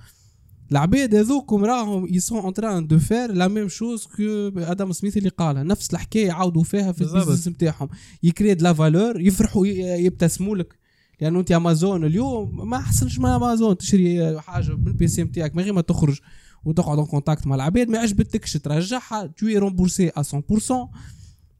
[0.72, 4.22] العباد هذوكم راهم ils sont en train de faire la même chose que
[4.56, 5.62] آدم سميث اللي قالها.
[5.62, 7.88] نفس الحكاية يعاودوا فيها في ال business نتاعهم.
[8.22, 10.82] ي créer la valeur يفرحوا يبتسموا لك.
[11.20, 15.72] لأنه أنت امازون اليوم ما أحسنش ما امازون تشري حاجة بال PC نتاعك من غير
[15.72, 16.20] ما تخرج
[16.64, 20.12] وتقعد en contact مع العباد ما عجبتكش ترجعها tout est remboursé 100%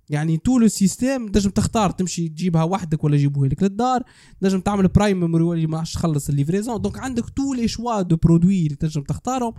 [0.08, 4.02] يعني tout le système تنجم تختار تمشي تجيبها وحدك ولا يجيبوها لك للدار
[4.40, 8.16] تنجم تعمل Prime membre ولا ما تخلص ال livraison donc عندك tous les choix de
[8.16, 9.54] produits اللي تنجم تختارهم.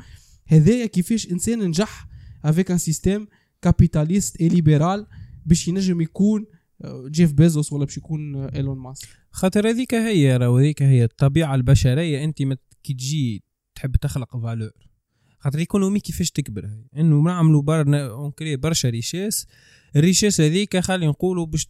[0.45, 2.07] هذايا كيفاش إنسان نجح
[2.45, 3.27] avec un système
[3.61, 5.07] capitaliste et libéral
[5.45, 6.45] باش ينجم يكون
[7.05, 11.55] جيف آه، بيزوس ولا باش يكون ايلون ماسك خاطر هذيك هي راهو هذيك هي الطبيعة
[11.55, 12.23] البشرية.
[12.23, 12.37] أنت
[12.83, 13.43] كي تجي
[13.75, 14.71] تحب تخلق valeur
[15.39, 17.85] خاطر ال économie كيفاش تكبر؟ إنه نعملوا بر
[18.55, 19.47] برشا richesse
[19.95, 21.67] ال richesse هذيك خلينا نقولوا باش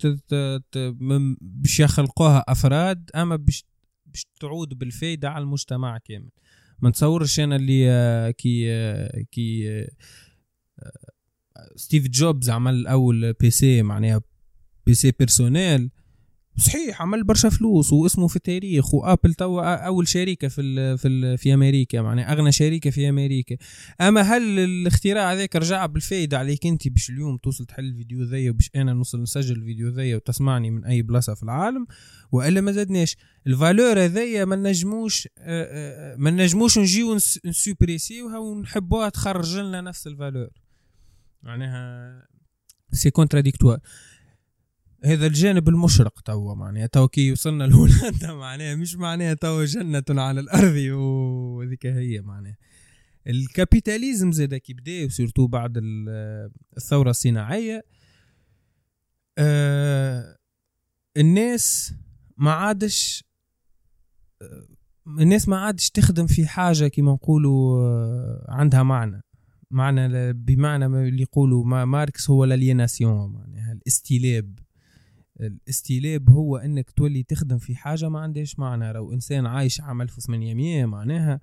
[1.41, 3.65] باش يخلقوها أفراد أما باش
[4.05, 6.29] باش تعود بالفايدة على المجتمع كامل.
[6.79, 9.89] ما نتصورش أنا اللي آه، كي آه، كي آه،
[11.75, 14.21] ستيف جوبز عمل اول PC معناها
[14.85, 15.91] PC personnel
[16.57, 21.37] صحيح عمل برشا فلوس واسمه في التاريخ وآبل توا أول شركه في ال في ال
[21.37, 23.57] في أمريكا معناها أغنى شركه في أمريكا.
[24.01, 28.69] أما هل الاختراع هذاك رجع بالفايدة عليك أنت باش اليوم توصل تحل الفيديو ذي وباش
[28.75, 31.87] أنا نوصل نسجل الفيديو ذي وتسمعني من أي بلاصة في العالم؟
[32.31, 33.15] وإلا ما زدناش
[33.47, 35.27] ال valeur هذيا ما نجموش
[36.17, 40.49] ما نجموش نجيو نسوبريسيوها ونحبوها تخرج لنا نفس ال valeur.
[41.43, 42.27] معناها
[42.91, 43.79] c'est contradictoire
[45.05, 46.85] هذا الجانب المشرق توا معناها.
[46.85, 50.75] توا كي وصلنا لهولندا معناها مش معناها توا جنة على الأرض.
[50.93, 52.57] وذيك هي معناها.
[53.27, 55.79] ال capitalisme زاد كي بدأ و surtout بعد
[56.77, 57.85] الثورة الصناعية.
[59.37, 60.37] آه
[61.17, 61.93] الناس
[62.37, 63.23] ما عادش
[64.41, 64.67] آه،
[65.19, 69.21] الناس ما عادش تخدم في حاجة كما نقولوا آه، عندها معنى.
[69.71, 74.59] معنى بمعنى اللي يقولوا ماركس هو ال aliénation معناها الاستيلاب.
[75.39, 78.93] الاستيلاب هو إنك تولي تخدم في حاجة ما عندهاش معنى.
[78.93, 81.39] لو إنسان عايش عام 1800 معناها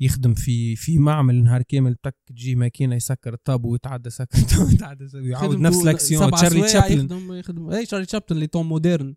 [0.00, 5.08] يخدم في في معمل نهار كامل تك تجي ماكينة يسكر الطابو ويتعدى سكر الطابو ويتعدى
[5.14, 6.98] ويعاود نفس l'action تشارلي تشابلن.
[6.98, 9.14] يخدم يخدم اي تشارلي تشابلن Les Temps modernes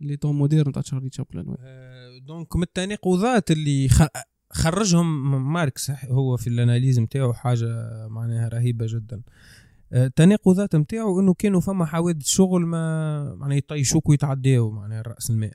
[0.00, 3.88] Les Temps modernes تاع تشارلي تشابلن آه donc من التناقضات اللي
[4.52, 7.68] خرجهم ماركس هو في ال analyse نتاعو حاجة
[8.08, 9.16] معناها رهيبة جدا.
[9.16, 9.22] آه
[9.92, 15.54] التناقضات نتاعو إنه كانوا فما حوادث شغل ما معناها يطيشوك ويتعداو معناها رأس المال.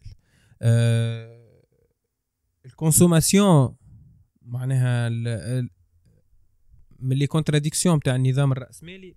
[0.62, 1.47] أه
[2.65, 3.75] ال consommation
[4.41, 5.10] معناها
[7.00, 9.15] من les contradictions نتاع النظام الرأسمالي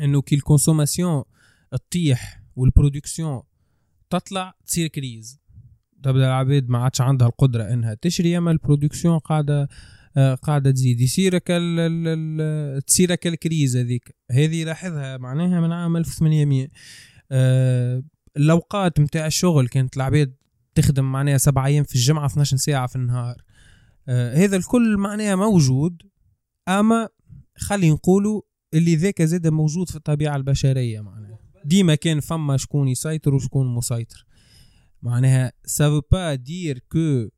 [0.00, 1.24] إنه كي ال consommation
[1.70, 3.42] تطيح وال production
[4.10, 5.40] تطلع تصير crise.
[6.02, 9.68] تبدا العباد ما عادش عندها القدرة إنها تشري أما ال production قاعدة آه،
[10.42, 11.00] قاعدة تزيد.
[11.00, 11.38] يصير
[12.80, 14.16] تصير ال crise هذيك.
[14.30, 16.68] هذه لاحظها معناها من عام 1800
[17.30, 18.02] آه،
[18.36, 20.34] الأوقات نتاع الشغل كانت العباد
[20.74, 23.42] تخدم معناها سبع أيام في الجمعة 12 ساعة في النهار.
[24.08, 26.02] آه، هذا الكل معناها موجود
[26.68, 27.08] أما
[27.56, 28.42] خلي نقولوا
[28.74, 31.38] اللي ذاك زاد موجود في الطبيعة البشرية معناها.
[31.64, 34.26] ديما كان فما شكون يسيطر وشكون مسيطر.
[35.02, 37.28] معناها ça veut pas dire que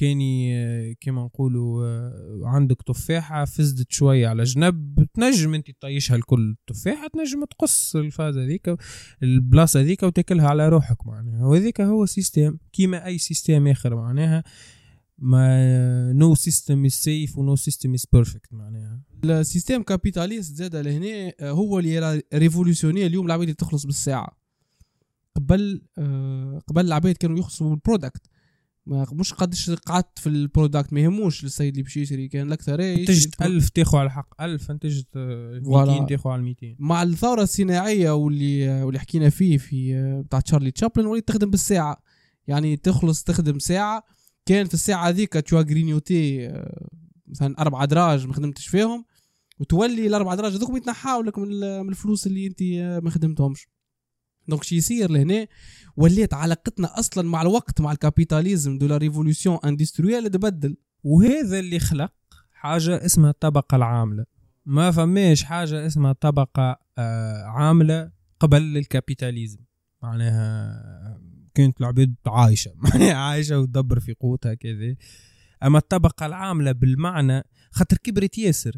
[0.00, 6.56] quand كما نقولوا عندك تفاحة فزدت شوية على جنب تنجم أنت تطيشها الكل.
[6.60, 8.76] التفاحة تنجم تقص الفاز هذيك
[9.22, 11.46] البلاصة هذيك وتاكلها على روحك معناها.
[11.46, 14.44] وهذيك هو système كيما أي système آخر معناها.
[15.18, 19.00] ما no system is safe و no system is perfect معناها.
[19.24, 24.40] ال système capitaliste زاد لهنا هو اللي révolutionné اليوم العباد تخلص بالساعة.
[25.36, 28.29] قبل آه، قبل العباد كانوا يخلصوا بال product
[28.86, 33.42] مش قدش قعدت في ال product ما يهموش للسيد اللي باش يشري كان الأكثر انتجت
[33.42, 34.42] 1000 تاخذ على الحق.
[34.42, 40.40] 1000 انتجت 200 تاخذ على 200 مع الثورة الصناعية واللي واللي حكينا فيه في بتاع
[40.40, 42.02] تشارلي تشابلن وليت تخدم بالساعة.
[42.46, 44.04] يعني تخلص تخدم ساعة.
[44.46, 46.88] كان في الساعة هذيك تشوا grignoté آه،
[47.26, 49.04] مثلا أربع دراج ما خدمتش فيهم.
[49.58, 53.68] وتولي الأربع دراج هذوك يتنحاو لك من الفلوس اللي أنت آه، ما خدمتهمش.
[54.50, 55.46] donc شي يصير لهنا
[55.96, 61.78] ولات علاقتنا أصلا مع الوقت مع ال capitalisme de la révolution industrielle تبدل وهذا اللي
[61.78, 62.12] خلق
[62.52, 64.24] حاجة اسمها الطبقة العاملة.
[64.66, 68.10] ما فماش حاجة اسمها طبقة آه عاملة
[68.40, 69.60] قبل ال capitalisme.
[70.02, 71.20] معناها
[71.54, 72.72] كانت العباد عايشة.
[72.84, 74.96] معناها عايشة وتدبر في قوتها كذا.
[75.62, 78.76] أما الطبقة العاملة بالمعنى خاطر كبرت ياسر.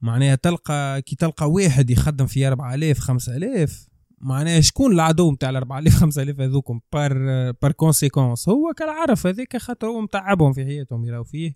[0.00, 3.86] معناها تلقى كي تلقى واحد يخدم في 4000 5000
[4.24, 7.12] معناها شكون العدو نتاع ال 4000 5000 هذوكم par
[7.50, 11.54] par conséquence هو كالعرف هذاك خاطر هو متعبهم في حياتهم يراو فيه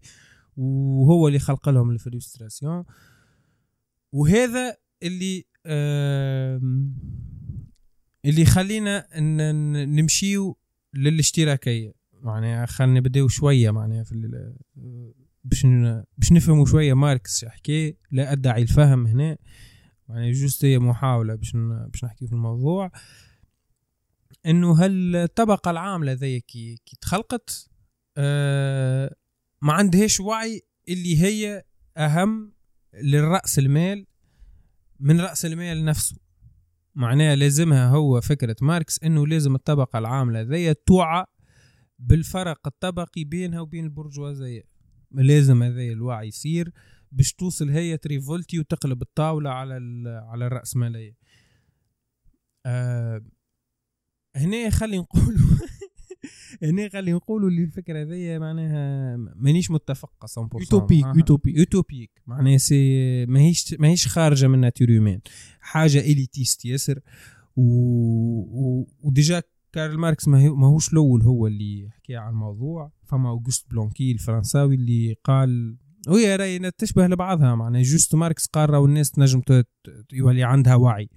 [0.56, 2.84] وهو اللي خلق لهم ال frustration.
[4.12, 6.60] وهذا اللي آه
[8.24, 9.06] اللي يخلينا
[9.84, 10.58] نمشيو
[10.94, 11.92] للاشتراكية.
[12.12, 14.54] معناها خلينا نبداو شوية معناها في
[15.44, 15.66] باش
[16.18, 19.38] باش نفهموا شوية ماركس حكي لا أدعي الفهم هنا.
[20.08, 21.52] يعني juste هي محاولة باش
[21.90, 22.90] باش نحكي في الموضوع.
[24.46, 27.70] إنه هل الطبقة العاملة ذي كي كي تخلقت
[28.16, 29.14] آه
[29.62, 31.64] ما عندهاش وعي اللي هي
[31.96, 32.52] أهم
[33.02, 34.06] للرأس المال
[35.00, 36.16] من رأس المال نفسه.
[36.94, 41.24] معناها لازمها هو فكرة ماركس إنه لازم الطبقة العاملة ذي توعى
[41.98, 44.62] بالفرق الطبقي بينها وبين البرجوازية.
[45.10, 46.72] لازم هذا الوعي يصير.
[47.12, 49.74] باش توصل هي ت révolter وتقلب الطاولة على
[50.08, 51.16] على الراسماليه
[52.66, 53.22] آه
[54.36, 55.48] هنا خلي نقولوا
[56.62, 63.26] هنا خلي نقولوا اللي الفكرة هذيا معناها مانيش متفقة 100% utopique utopique utopique معناها c'est
[63.26, 65.20] ماهيش ماهيش خارجة من nature humaine
[65.60, 67.00] حاجة élitiste ياسر.
[67.56, 67.62] و...
[67.62, 68.88] و...
[69.00, 69.42] و déjà
[69.72, 72.92] كارل ماركس ما هو- ماهوش الأول هو اللي حكى عن الموضوع.
[73.04, 75.76] فما اوغست بلونكي الفرنساوي اللي قال
[76.08, 79.42] وهي راهي تشبه لبعضها معناها juste ماركس قال راهو الناس تنجم
[80.12, 81.08] يولي عندها وعي.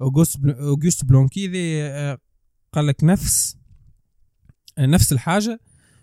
[0.00, 2.18] اوغست بلونكي ذي آه،
[2.72, 3.56] قال لك نفس
[4.78, 5.60] آه، نفس الحاجة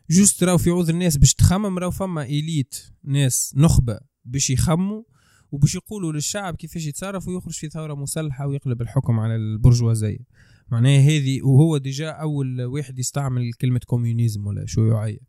[0.09, 5.03] juste راهو في عوض الناس باش تخمم راهو فما élite ناس نخبة باش يخمموا
[5.51, 10.25] وباش يقولوا للشعب كيفاش يتصرف ويخرج في ثورة مسلحه ويقلب الحكم على البرجوازية.
[10.71, 15.19] معناها هذه وهو déjà أول واحد يستعمل كلمة communisme ولا شيوعية.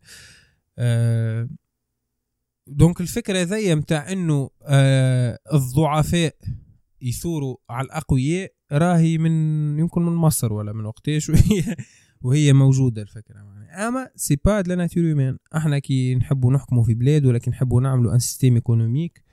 [0.79, 1.49] آه
[2.67, 6.37] donc الفكرة ذي متاع إنه آه الضعفاء
[7.03, 9.31] يثوروا على الأقوياء راهي من
[9.79, 11.77] يمكن من مصر ولا من وقتاش وهي
[12.23, 13.89] وهي موجودة الفكرة معناها.
[13.89, 18.15] أما c'est pas la nature humaine إحنا كي نحبوا نحكموا في بلاد ولكن نحبوا نعملوا
[18.15, 19.24] un système économique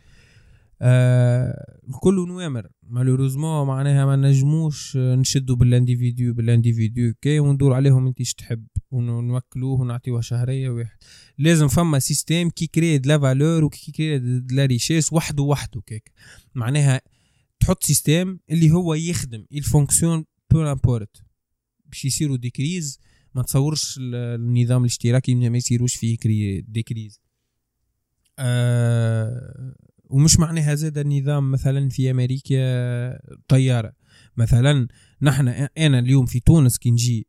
[0.84, 7.14] آه الكل نوامر malheureusement معناها ما نجموش آه، نشدوا بال individu بال individu.
[7.22, 10.98] كي وندور عليهم أنت تحب ونوكلوه ونعطيوه شهرية واحد.
[11.38, 15.44] لازم فما système qui crée de la valeur و qui crée de la richesse وحده
[15.44, 16.12] وحده كيك
[16.56, 17.02] معناها
[17.60, 21.24] تحط système اللي هو يخدم ال fonction peu importe
[21.86, 23.00] باش يصيروا des crises
[23.36, 27.22] ما تصورش ال- النظام الاشتراكي ما يصيروش فيه crée des crises
[28.40, 29.76] آه
[30.12, 32.58] ومش معناها زاد النظام مثلا في أمريكا
[33.48, 33.94] طيارة.
[34.38, 34.88] مثلا
[35.22, 35.48] نحن
[35.78, 37.28] أنا اليوم في تونس كي نجي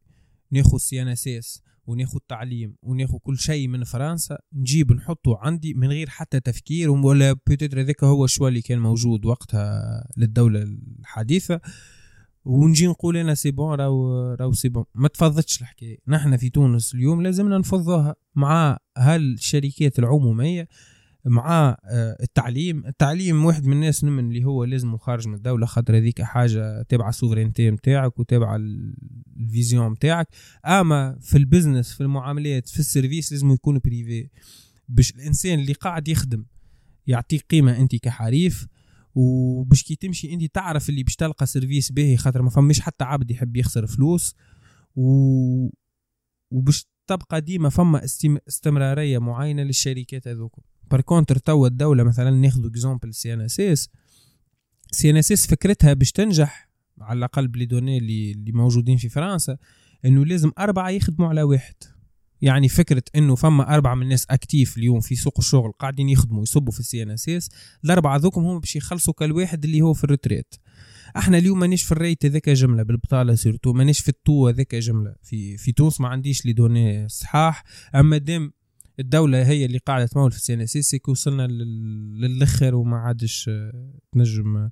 [0.51, 6.41] ناخذ CNSS وناخذ تعليم وناخذ كل شيء من فرنسا نجيب نحطه عندي من غير حتى
[6.41, 10.63] تفكير ولا peut-être هذاك هو ال choix اللي كان موجود وقتها للدولة
[11.01, 11.61] الحديثة.
[12.45, 14.85] ونجي نقول أنا c'est bon راهو راهو c'est bon.
[14.95, 15.99] ما تفضتش الحكاية.
[16.09, 20.69] نحن في تونس اليوم لازمنا نفضوها مع هالشركات العمومية.
[21.27, 22.87] مع آه، التعليم.
[22.87, 27.09] التعليم واحد من الناس نمن اللي هو لازم خارج من الدولة خاطر هذيك حاجة تابعة
[27.09, 28.95] ال souveraineté نتاعك وتابعة ال-
[29.37, 30.29] vision نتاعك
[30.67, 34.29] أما في ال business في المعاملات في ال service لازم يكون privé
[34.89, 36.45] باش الإنسان اللي قاعد يخدم
[37.07, 38.67] يعطيك قيمة أنت كحريف
[39.15, 43.31] وباش كي تمشي أنت تعرف اللي باش تلقى service باهي خاطر ما فماش حتى عبد
[43.31, 44.35] يحب يخسر فلوس.
[44.97, 45.69] و...
[46.53, 48.37] وباش تبقى ديما فما استم...
[48.49, 53.89] استمرارية معينة للشركات هذوك par contre توا الدولة مثلا ناخذ اكزومبل سي ان اس اس
[54.91, 56.69] سي ان اس اس فكرتها باش تنجح
[57.01, 59.57] على الأقل ب les données اللي, اللي موجودين في فرنسا
[60.05, 61.75] إنه لازم أربعة يخدموا على واحد.
[62.43, 66.73] يعني فكرة إنه فما أربعة من الناس actifs اليوم في سوق الشغل قاعدين يخدموا يصبوا
[66.73, 67.49] في ال CNSS
[67.85, 70.55] الأربعة ذوكم هم باش يخلصوا كل واحد اللي هو في ال retraite.
[71.17, 74.75] إحنا اليوم مانيش في ال rate هذاك جملة بالبطالة surtout مانيش في ال taux هذاك
[74.75, 75.15] جملة.
[75.23, 77.65] في في تونس ما عنديش les données صحاح.
[77.95, 78.53] أما دام
[79.01, 80.97] الدولة هي اللي قاعدة تمول في ال CNSS.
[81.09, 84.71] وصلنا لل- للأخر وما عادش آه، تنجم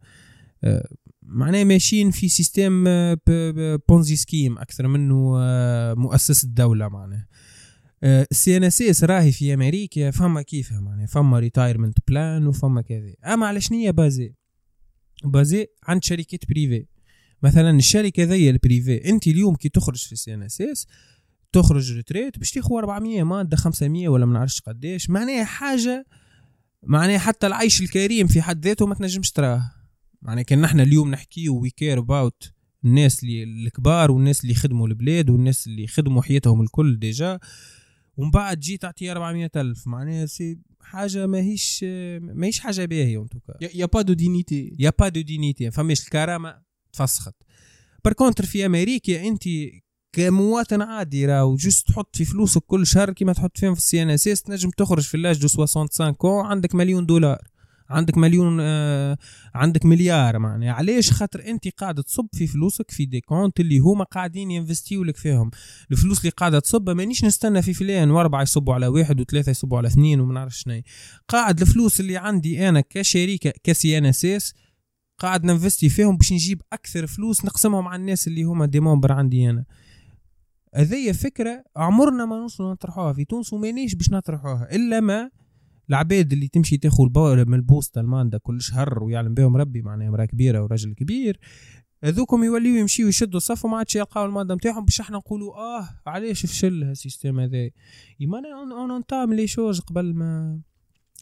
[0.65, 0.89] آه،
[1.23, 3.19] معناه ماشيين في système آه،
[3.89, 7.27] Ponzi scheme أكثر منه آه، مؤسسة دولة معناه
[8.05, 13.15] ال CNSS راهي في أمريكا فما كيفها معناها؟ فما retirement plan وفما كذا.
[13.25, 14.35] أما على هي basée؟
[15.25, 16.87] basée عند شركات privées
[17.43, 20.87] مثلا الشركة ذي ال privée أنت اليوم كي تخرج في ال CNSS
[21.53, 25.11] تخرج retraite باش تاخذ 400 mandat 500 ولا ما نعرفش قداش.
[25.11, 26.07] معناها حاجة
[26.83, 29.71] معناها حتى العيش الكريم في حد ذاته ما تنجمش تراه
[30.23, 32.53] معناها كان نحن اليوم نحكيو we care about
[32.85, 37.39] الناس اللي الكبار والناس اللي يخدموا البلاد والناس اللي يخدموا حياتهم الكل déjà.
[38.17, 39.87] ومن بعد جي تعطيه 400 ألف.
[39.87, 41.85] معناها c'est حاجة ماهيش
[42.21, 45.21] ماهيش حاجة باهية en tout cas y a pas de dignité y a pas de
[45.21, 47.35] dignité فماش الكرامة تفسخت.
[48.05, 49.43] par contre في أمريكا انت
[50.13, 54.43] كمواطن عادي راهو juste تحط في فلوسك كل شهر كيما تحط فيهم في ال CNSS
[54.43, 57.39] تنجم تخرج في l'âge de 65 كون عندك مليون دولار.
[57.91, 59.19] عندك مليون آه
[59.55, 60.73] عندك مليار معناها.
[60.73, 65.17] علاش؟ خاطر أنت قاعد تصب في فلوسك في des comptes اللي هما قاعدين ينفستيو لك
[65.17, 65.51] فيهم.
[65.93, 69.89] الفلوس اللي قاعدة تصب مانيش نستنى في فلان واربعة يصبوا على واحد وثلاثة يصبوا على
[69.89, 70.83] اثنين وما نعرفش شنو.
[71.29, 74.55] قاعد الفلوس اللي عندي أنا كشركه كسي إن إس إس
[75.19, 79.65] قاعد ننفستي فيهم باش نجيب أكثر فلوس نقسمهم على الناس اللي هما دي عندي أنا.
[80.75, 85.31] هذيا فكرة عمرنا ما نوصلوا نطرحوها في تونس ومانيش باش نطرحوها إلا ما
[85.91, 90.25] العباد اللي تمشي تاخذ من البوسطة ال mandat كل شهر ويعلم بهم ربي معناها امرأة
[90.25, 91.39] كبيرة وراجل كبير
[92.05, 95.89] هذوكم يوليو يمشيو يشدوا الصف وما عادش يلقاو ال mandat نتاعهم باش إحنا نقولوا آه
[96.07, 97.71] علاش فشل ال système هذا.
[98.21, 100.61] يما on on les choses قبل ما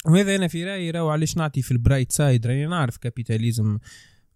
[0.06, 3.78] وهذا أنا في رأيي راهو علاش نعطي في ال bright side راني نعرف capitalisme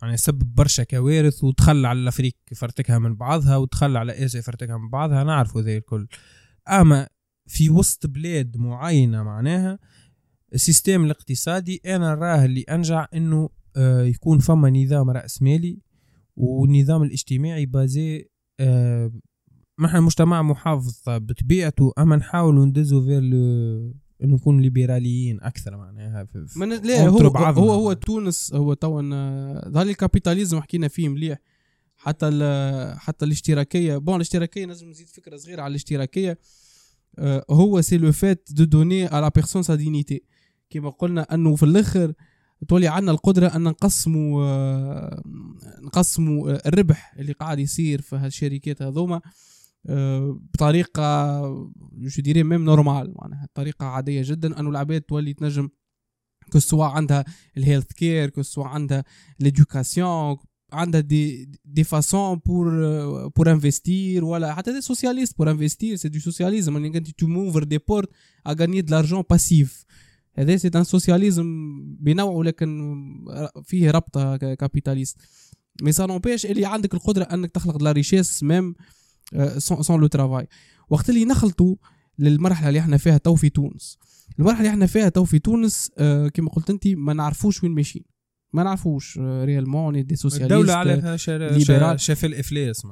[0.02, 4.90] يعني سبب برشا كوارث وتخلى على الأفريق فرتكها من بعضها وتخلى على اسيا فرتكها من
[4.90, 6.06] بعضها نعرفوا ذي الكل.
[6.70, 7.08] أما
[7.46, 9.78] في وسط بلاد معينة معناها
[10.54, 15.78] ال système الاقتصادي أنا نراه اللي أنجع إنه آه، يكون فما نظام راسمالي
[16.36, 18.28] والنظام الاجتماعي basé
[18.60, 19.12] آه،
[19.78, 23.22] ما إحنا مجتمع محافظ بطبيعته أما نحاولوا ندزوا vers
[24.24, 29.02] إنه نكون ليبراليين أكثر معناها في من لا هو هو هو تونس هو توا
[29.68, 31.38] ظهر ال capitalisme حكينا فيه مليح.
[31.96, 32.30] حتى
[32.98, 33.96] حتى الاشتراكية.
[33.96, 36.38] bon الاشتراكية لازم نزيد فكرة صغيرة على الاشتراكية.
[37.18, 40.22] آه، هو c'est le fait de donner à la personne sa dignité
[40.70, 42.12] كما قلنا أنه في الآخر
[42.68, 45.22] تولي عندنا القدرة أن نقسموا آه،
[45.82, 49.20] نقسموا آه، الربح اللي قاعد يصير في هالشركات هذوما.
[50.54, 51.40] بطريقة
[51.98, 53.14] je dirais même normale.
[53.16, 54.60] معناها طريقة عادية جدا.
[54.60, 55.68] انه العباد تولي تنجم
[56.52, 57.24] que ce soit عندها
[57.56, 59.04] ال health care que ce soit عندها
[59.40, 60.36] l'éducation
[60.72, 62.68] عندها des des façons pour
[63.28, 67.64] pour investir ولا حتى des socialistes pour investir c'est du socialisme انك انت تو موفر
[67.64, 68.08] des portes
[68.46, 69.84] à gagner de l'argent passif
[70.38, 71.46] هذا c'est un socialisme
[72.00, 72.96] بنوعه لكن
[73.64, 75.16] فيه ربطة capitaliste
[75.82, 78.74] mais ça n'empêche اللي عندك القدرة أنك تخلق la richesse même.
[79.58, 80.46] sans le travail
[80.90, 81.76] وقت اللي نخلطوا
[82.18, 83.98] للمرحلة اللي إحنا فيها تو في تونس.
[84.38, 88.04] المرحلة اللي إحنا فيها تو في تونس uh, كما قلت انت ما نعرفوش وين ماشيين.
[88.52, 92.86] ما نعرفوش réellement des socialistes الدولة على libérale شاف الإفلاس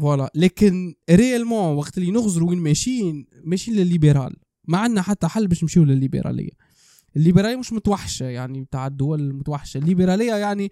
[0.00, 4.36] voilà لكن réellement وقت اللي نغزروا وين ماشيين ماشيين للليبرال
[4.68, 6.50] ما عندنا حتى حل باش نمشيو للليبراليه
[7.16, 9.78] الليبرالية مش متوحشة يعني بتاع الدول المتوحشة.
[9.78, 10.70] الليبرالية يعني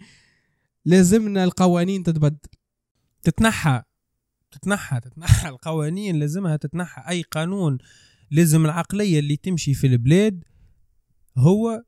[0.84, 2.38] لازمنا القوانين تتبدل.
[3.22, 3.82] تتنحى.
[4.54, 7.02] تتنحى تتنحى القوانين لازمها تتنحى.
[7.08, 7.78] أي قانون
[8.30, 10.44] لازم العقلية اللي تمشي في البلاد
[11.38, 11.82] هو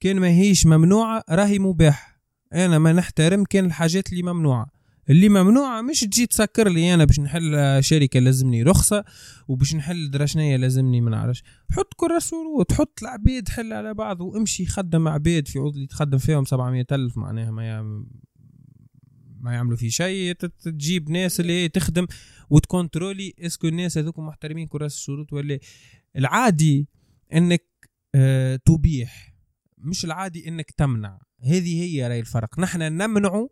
[0.00, 2.20] كان ما هيش ممنوعة راهي مباح.
[2.54, 4.66] أنا ما نحترم كان الحاجات اللي ممنوعة.
[5.10, 9.04] اللي ممنوعة مش تجي تسكر لي أنا باش نحل شركة لازمني رخصة
[9.48, 11.42] وباش نحل دراشنية لازمني ما نعرفش.
[11.70, 16.86] حط كراسي وتحط العبيد حل على بعض وامشي خدم عبيد في عضلي تخدم فيهم سبعمية
[16.92, 17.82] ألف معناها ما
[19.42, 22.06] ما يعملوا في شيء تجيب ناس اللي تخدم
[22.50, 25.58] وت contrôler est-ce que الناس هذوك محترمين كراس الشروط ولا
[26.16, 26.88] العادي
[27.32, 27.64] إنك
[28.14, 29.34] آه تبيح
[29.78, 31.18] مش العادي إنك تمنع.
[31.40, 32.58] هذه هي رأي الفرق.
[32.58, 33.50] نحن نمنعه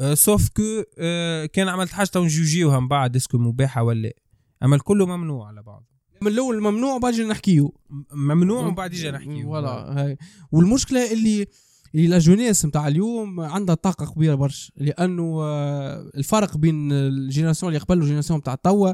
[0.00, 0.62] آه sauf que
[0.98, 4.12] آه كان عملت حاجة ونجوجيوها من بعد est-ce que مباحة ولا.
[4.62, 5.86] أما الكل ممنوع على بعض.
[6.22, 7.68] من الأول ممنوع وبعد نحكيه
[8.12, 10.16] ممنوع وبعد جينا نحكيه ولا هاي.
[10.52, 11.46] والمشكلة اللي
[11.94, 17.72] اللي la jeunesse نتاع اليوم عندها طاقة كبيرة برشا لأنه آه، الفرق بين ال génération
[17.72, 18.92] اللي قبل وال génération نتاع توا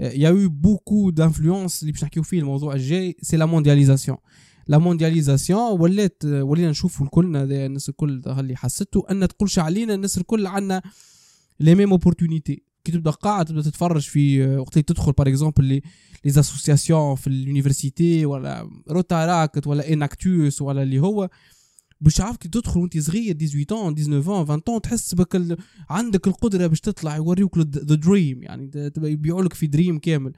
[0.00, 4.16] y a eu beaucoup d'influence اللي باش نحكيو فيه الموضوع الجاي c'est la mondialisation
[4.68, 10.46] la mondialisation ولات ولينا نشوفوا الكل الناس الكل اللي حسيته أن تقولش علينا الناس الكل
[10.46, 10.82] عندنا
[11.60, 15.82] les mêmes opportunités كي تبدا قاعد تبدا تتفرج في وقت اللي تدخل par exemple les
[16.24, 21.28] les associations في ال université ولا Rotaract ولا Enactus ولا اللي هو.
[22.00, 25.58] باش تعرف كي تدخل وانت صغير 18 19 20 تحس بك
[25.90, 30.32] عندك القدرة باش تطلع يوريوك the dream يعني يبيعوا لك في dream كامل.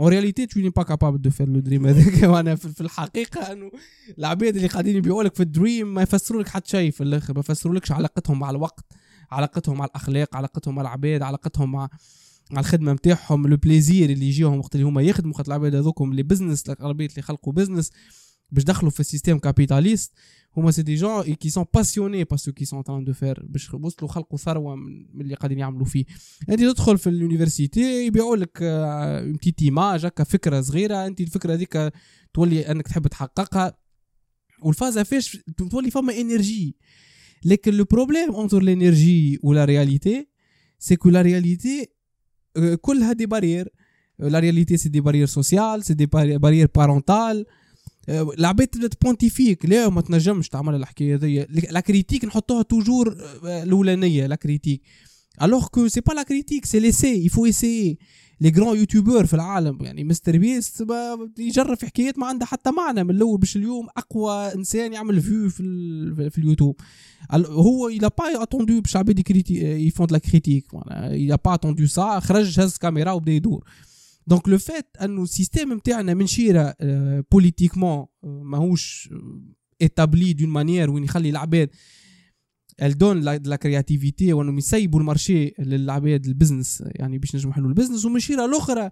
[0.00, 2.22] en réalité tu n'es pas capable de faire le dream هذاك.
[2.22, 3.70] وأنا في الحقيقة أنه
[4.18, 7.34] العباد اللي قاعدين يبيعوا لك في ال dream ما يفسروا لك حتى شيء في الآخر.
[7.34, 8.84] ما يفسروا لكش علاقتهم مع الوقت
[9.30, 11.88] علاقتهم مع الأخلاق علاقتهم مع العباد علاقتهم مع
[12.50, 15.34] مع الخدمة نتاعهم le plaisir اللي يجيهم وقت اللي هما يخدموا.
[15.34, 17.90] خاطر العباد هذوكم اللي business الأغلبية اللي خلقوا business
[18.50, 20.12] باش دخلوا في ال système capitaliste
[20.56, 23.46] هما c'est des gens qui sont passionnés par ce qu'ils sont en train de faire
[23.46, 26.04] باش وصلوا خلقوا ثروة من اللي قاعدين يعملوا فيه.
[26.50, 31.06] أنت تدخل في ال université يبيعوا لك une petite image هكا فكرة صغيرة.
[31.06, 31.92] أنت الفكرة هذيك
[32.34, 33.78] تولي أنك تحب تحققها.
[34.62, 35.38] والفازه فيش
[35.70, 36.76] تولي فما energy.
[37.44, 40.28] لكن le problème entre l'énergie و la réalité
[40.78, 41.86] c'est que la réalité
[42.80, 43.68] كلها des barrières
[44.18, 47.46] la réalité c'est des barrières sociales c'est des barrières parentales
[48.08, 51.46] العباد تبدا تبونتيفيك لا ما تنجمش تعمل الحكاية هذيا.
[51.70, 54.82] la critique نحطوها toujours الأولانية la critique
[55.42, 57.98] alors que c'est pas la critique c'est laisser il faut essayer
[58.40, 60.86] les grands youtubeurs في العالم يعني مستر بيست
[61.38, 65.50] يجرب في حكايات ما عندها حتى معنى من الأول باش اليوم أقوى إنسان يعمل vues
[65.50, 66.80] في, في اليوتيوب.
[67.32, 70.66] هو a pas attendu باش عباد ils font la critique
[71.32, 73.64] a pas attendu ça خرج هز كاميرا وبدأ يدور.
[74.26, 76.74] donc le fait انه ال système نتاعنا من شيره
[77.32, 79.10] politiquement ماهوش
[79.82, 81.70] établi d'une manière وين يخلي العباد
[82.82, 87.72] dans la créativité وانهم يسيبوا ال marché للعباد ال business يعني باش نجموا يحلوا ال
[87.72, 88.90] business ومن شيره الأخرى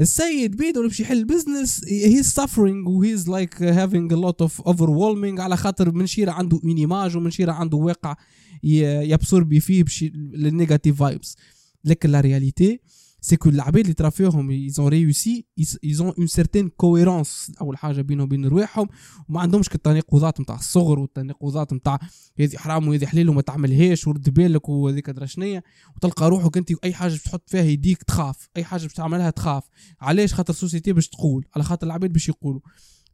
[0.00, 4.60] السيد بيدو باش يحل ال business he's suffering و he's like having a lot of
[4.60, 8.16] offer على خاطر من شيره عنده une image ومن شيره عنده واقع
[8.62, 11.36] يبصر بي فيه لل negative vibes
[11.84, 12.80] لكن la réalité
[13.20, 15.46] c'est que العباد اللي ترى فيهم ils ont réussi
[15.82, 18.88] ils ont une certaine cohérence أول حاجة بينهم وبين رواحهم
[19.28, 21.98] وما عندهمش التناقضات نتاع الصغر والتناقضات نتاع
[22.40, 25.62] هذه حرام وهذه حلال وما تعملهاش ورد بالك وهذيك درا شنيا
[25.96, 29.64] وتلقى روحك أنت اي حاجة باش تحط فيها يديك تخاف أي حاجة باش تعملها تخاف.
[30.00, 32.60] علاش؟ خاطر ال société باش تقول على خاطر العباد باش يقولوا.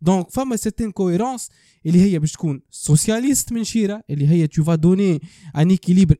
[0.03, 1.49] donc فما certaine cohérence
[1.87, 5.21] اللي هي باش تكون socialiste من شيرة اللي هي tu vas donner
[5.57, 6.17] un équilibre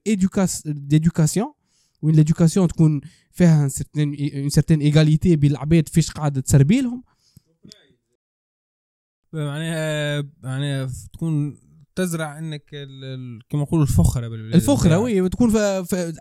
[0.67, 1.53] d'éducation
[2.03, 3.01] وين l'éducation تكون
[3.33, 7.03] فيها une certaine égalité بين العباد فيش قاعدة تسربي لهم.
[9.33, 11.59] معناها معناها تكون
[11.95, 12.65] تزرع إنك
[13.51, 15.53] كما نقولوا الفخرة الفخرة oui تكون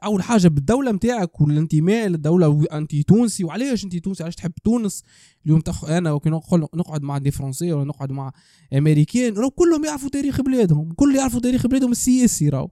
[0.03, 3.43] أول حاجة بالدولة نتاعك والانتماء للدولة انت تونسي.
[3.43, 5.03] وعلاش انت تونسي؟ علاش تحب تونس؟
[5.45, 5.85] اليوم تخ...
[5.85, 6.29] أنا وكي
[6.75, 8.31] نقعد مع des Français ولا نقعد مع
[8.73, 10.91] امريكان كلهم يعرفوا تاريخ بلادهم.
[10.91, 12.69] كل يعرفوا تاريخ بلادهم السياسي راهو.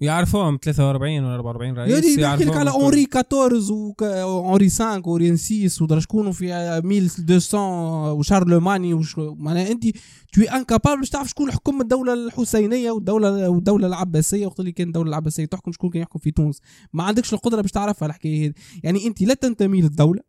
[0.00, 5.84] يعرفوهم 43 ولا 44 رئيس يدي يحكي لك على اونري 14 واونري 5 واونري 6
[5.84, 9.84] ودرا شكون في 1200 وشارلماني وش معناها أنت
[10.32, 15.08] t'es incapable باش تعرف شكون حكم الدولة الحسينية والدولة والدولة العباسية وقت اللي كان الدولة
[15.08, 16.60] العباسية تحكم شكون كان يحكم في تونس.
[16.92, 18.52] ما عندكش القدرة باش تعرفها الحكاية هذه.
[18.82, 20.20] يعني أنت لا تنتمي للدولة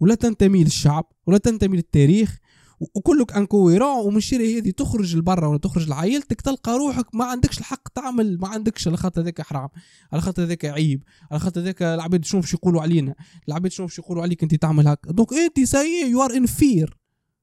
[0.00, 2.38] ولا تنتمي للشعب ولا تنتمي للتاريخ
[2.80, 8.38] وكلك incohérent الشيء هذه تخرج لبرا ولا تخرج لعائلتك تلقى روحك ما عندكش الحق تعمل
[8.40, 9.68] ما عندكش على خاطر ذاك حرام
[10.12, 13.14] على خاطر ذاك عيب على خاطر ذاك العباد شنو باش يقولوا علينا
[13.48, 15.12] العباد شنو باش يقولوا عليك أنت تعمل هكا.
[15.12, 16.96] donc أنت see you are in fear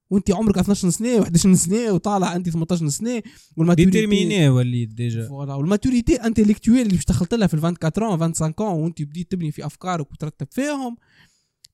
[0.09, 3.21] وأنت عمرك 12 سنة و11 سنة وطالع أنت 18 سنة
[3.57, 7.59] وال maturité déterminée وليت déjà voilà وال maturité intellectuelle اللي باش دخلت لها في ال
[7.59, 10.97] 24 25 وأنت بديت تبني في أفكارك وترتب فيهم.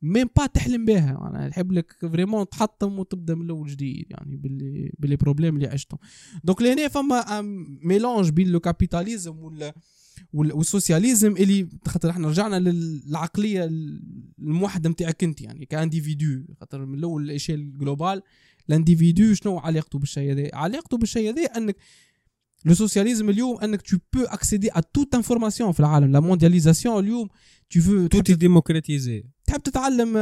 [0.02, 1.30] même pas تحلم بها.
[1.30, 5.68] أنا نحب لك vraiment تحطم وتبدأ من الأول جديد يعني باللي ب les problèmes اللي
[5.68, 6.00] عشتهم
[6.44, 7.42] donc لهنا فما
[7.84, 9.74] mélange بين le capitalisme ولا
[10.34, 13.70] وال socialisme اللي خاطر إحنا رجعنا للعقلية
[14.40, 16.44] الموحدة نتاعك أنت يعني qu'individu.
[16.60, 18.22] خاطر من الأول الإشياء ال global
[18.70, 21.76] ال individu شنو علاقته بالشيء هذا؟ علاقته بالشيء هذا أنك
[22.66, 26.12] le socialisme اليوم انك tu peux accéder à toute information في العالم.
[26.12, 27.28] la mondialisation اليوم
[27.70, 30.14] tout, faut tout démocratiser تحب تتعلم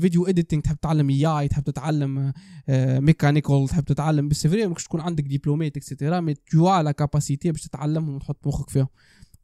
[0.00, 2.32] video editing تحب تتعلم AI تحب تتعلم
[2.98, 4.28] mechanical تحب تتعلم.
[4.28, 8.46] بس vrai مش تكون عندك دبلومات et cetera mais t'as la capacité باش تتعلمهم وتحط
[8.46, 8.88] مخك فيهم.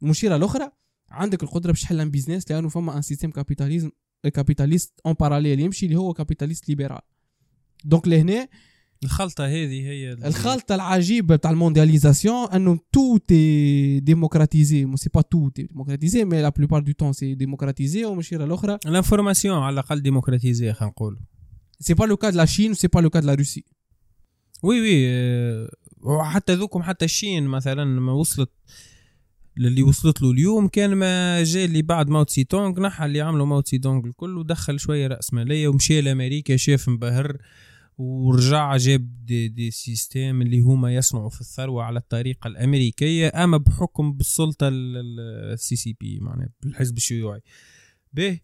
[0.03, 0.71] ومن شيرة اخرى
[1.11, 3.89] عندك القدرة باش تحل business لأنه فما un système capitalisme
[4.33, 7.01] capitaliste en parallèle يمشي اللي هو capitaliste libéral
[7.83, 8.47] donc لهنا
[9.03, 15.21] الخلطة هذه هي الخلطة العجيبة بتاع ال mondialisation أنه tout est démocratisé mais c'est pas
[15.21, 19.73] tout est démocratisé mais la plupart du temps c'est démocratisé ومن شيرة اخرى l'information على
[19.73, 21.19] الاقل démocratisée خلينا نقول
[21.79, 23.63] c'est pas le cas de la Chine c'est pas le cas de la Russie
[24.63, 25.67] oui oui
[26.01, 28.49] وحتى ذوكم حتى ال Chine مثلا ما وصلت
[29.57, 33.45] اللي وصلت له اليوم كان ما جاء اللي بعد ماو تسي تونغ نحى اللي عملوا
[33.45, 37.37] ماو تسي تونغ الكل ودخل شوية رأسمالية ومشى لأمريكا شاف انبهر
[37.97, 44.13] ورجع جاب des, des systèmes اللي هما يصنعوا في الثروة على الطريقة الأمريكية أما بحكم
[44.13, 47.41] بالسلطة السي سي بي معناها بالحزب الشيوعي.
[48.13, 48.39] به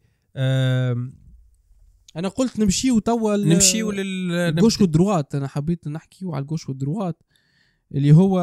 [2.16, 5.36] أنا قلت نمشيو توا نمشيو لل ال gauche وال droite.
[5.36, 7.24] أنا حبيت نحكيو على ال gauche وال droite.
[7.96, 8.40] اللي هو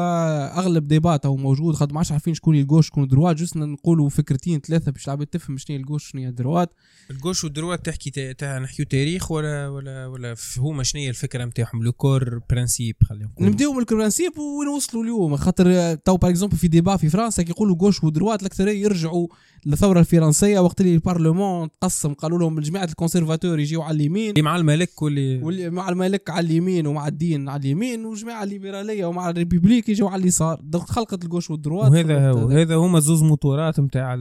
[0.57, 4.09] أغلب débat où موجود خاطر ما عارفين شكون ال gauche شكون ال droite juste نقولوا
[4.09, 6.69] فكرتين ثلاثة باش العباد تفهم شنو هي ال gauche شنو هي ال droite.
[7.11, 11.45] ال gauche وال droite تحكي تاع نحكيو تاريخ ولا ولا ولا هما شنو هي الفكرة
[11.45, 15.35] نتاعهم leur principe خلينا نقول نبداو من ال principe وين وصلوا اليوم.
[15.35, 19.27] خاطر توا par exemple في débat في فرنسا كيقولوا gauche و droite الأكثرية يرجعوا
[19.65, 20.59] للثورة الفرنسية.
[20.59, 24.33] وقت اللي ال parlement تقسم قالوا لهم جماعة ال conservateurs يجيو على اليمين.
[24.37, 29.29] مع الملك واللي واللي مع الملك على اليمين ومع الدين على اليمين وجماعه الليبرالية ومع
[29.41, 30.61] ال république يجيو على اليسار.
[30.61, 31.91] donc تخلقت ال gauche وال droite.
[31.91, 34.15] وهذا وهذا هما زوز moteurات نتاع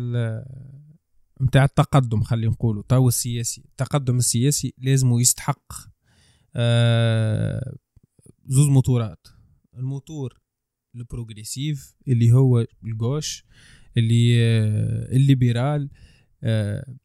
[1.42, 2.82] نتاع التقدم خلينا نقولوا.
[2.88, 3.64] توا السياسي.
[3.64, 5.72] التقدم السياسي لازم يستحق
[6.56, 7.76] آه
[8.46, 9.28] زوز moteurات.
[9.76, 10.40] ال moteur
[10.94, 13.44] ال progressif اللي هو ال gauche
[13.96, 15.90] اللي آه ال libéral
[16.42, 16.96] آه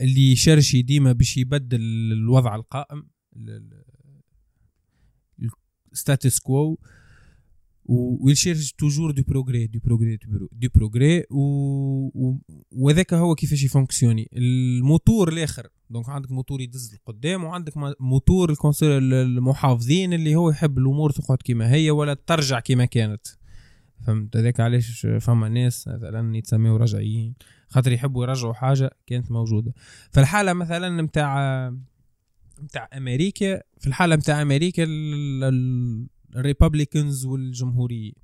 [0.00, 1.80] اللي يشيرشي ديما باش يبدل
[2.12, 3.08] الوضع القائم
[5.92, 6.78] ال status quo
[7.88, 10.18] ويشيرش toujours du progrès du progrès
[10.52, 11.24] du progrès
[12.70, 20.34] وهذاك هو كيفاش يفونكسيوني الموتور الآخر donc عندك موتور يدز لقدام وعندك موتور المحافظين اللي
[20.34, 23.26] هو يحب الأمور تقعد كما هي ولا ترجع كما كانت.
[24.06, 27.34] فهمت؟ هذاك علاش فما ناس مثلا يتسميو رجعيين.
[27.68, 29.72] خاطر يحبوا يرجعوا حاجة كانت موجودة.
[30.10, 31.70] فالحاله مثلا نتاع
[32.62, 34.84] نتاع أمريكا في الحالة نتاع أمريكا
[36.36, 38.14] ال Republicans والجمهوريين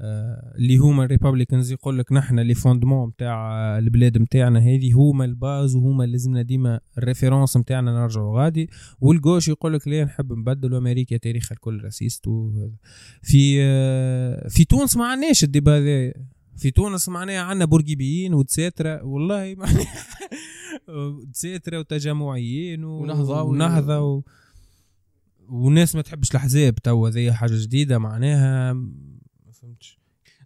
[0.00, 5.24] آه، اللي هما ال Republicans يقول لك نحن les fondements نتاع البلاد نتاعنا هذه هما
[5.24, 8.70] ال base وهما لازمنا ديما ال référence نتاعنا نرجعوا غادي.
[9.00, 12.24] وال gauche يقول لك لا نحب نبدل وامريكا تاريخها الكل raciste
[13.22, 16.12] في آه، في تونس ما عندناش ال débat هذا.
[16.56, 19.04] في تونس معناها عندنا بورقيبيين وتساترة.
[19.04, 19.86] والله معناها
[21.32, 24.22] تساترة وتجمعيين ونهضة ونهضة و...
[25.50, 29.98] وناس ما تحبش الأحزاب توا هذه حاجة جديدة معناها ما فهمتش.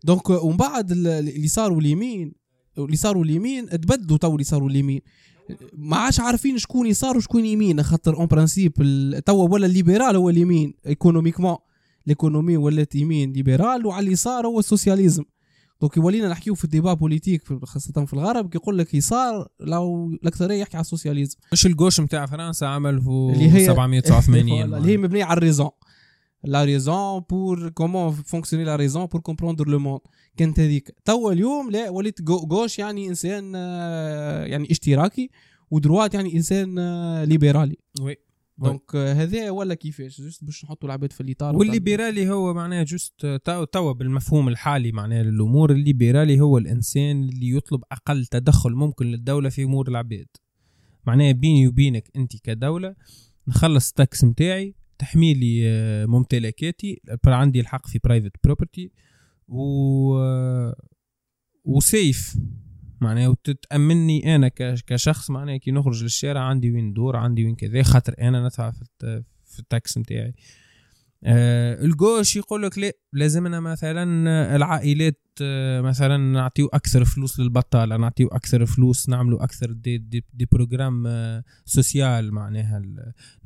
[0.04, 2.32] donc ومن بعد ال- اليسار واليمين
[2.78, 5.00] اليسار واليمين تبدلوا توا اليسار واليمين
[5.72, 8.72] ما عادش عارفين شكون يسار وشكون يمين خاطر en principe
[9.26, 11.56] توا ولا ال libéral هو اليمين économiquement
[12.06, 15.24] l'économie ولات يمين libéral وعلى اليسار هو ال socialisme.
[15.80, 20.60] donc ولينا نحكيو في ال débat politique خاصة في الغرب كيقول لك يسار لو الأكثرية
[20.60, 21.36] يحكي على ال socialisme.
[21.52, 25.42] مش ال gauche نتاع فرنسا عمل في اللي هي- 789 اللي هي مبنية على ال
[25.42, 25.70] raison.
[26.44, 30.00] la raison pour comment fonctionner la raison pour comprendre le monde
[30.36, 30.94] كانت هذيك.
[31.04, 35.30] توا اليوم لا وليت gau- gauche يعني إنسان آه، يعني اشتراكي
[35.70, 37.76] و droite يعني إنسان آه، ليبرالي.
[38.00, 38.16] oui.
[38.60, 43.64] donc آه، هذا ولا كيفاش؟ juste باش نحطوا العباد في الإطار والليبرالي هو معناها juste
[43.64, 49.48] توا توا بالمفهوم الحالي معناها للأمور الليبرالي هو الإنسان اللي يطلب أقل تدخل ممكن للدولة
[49.48, 50.26] في أمور العباد.
[51.06, 52.94] معناها بيني وبينك أنت كدولة
[53.48, 58.90] نخلص ال taxes نتاعي تحمي لي آه، ممتلكاتي عندي الحق في private property
[59.48, 60.14] و
[61.64, 62.36] و safe
[63.02, 64.48] معناها وتتأمني أنا
[64.86, 68.82] كشخص معناها كي نخرج للشارع عندي وين ندور عندي وين كذا خاطر أنا ندفع في
[68.82, 70.34] الت- في ال taxes نتاعي.
[71.24, 77.40] آه ال gauche يقول لك لا لازمنا مثلا آه، العائلات آه مثلا نعطيو أكثر فلوس
[77.40, 82.82] للبطالة نعطيو أكثر فلوس نعملوا أكثر des, des, des programmes آه sociaux معناها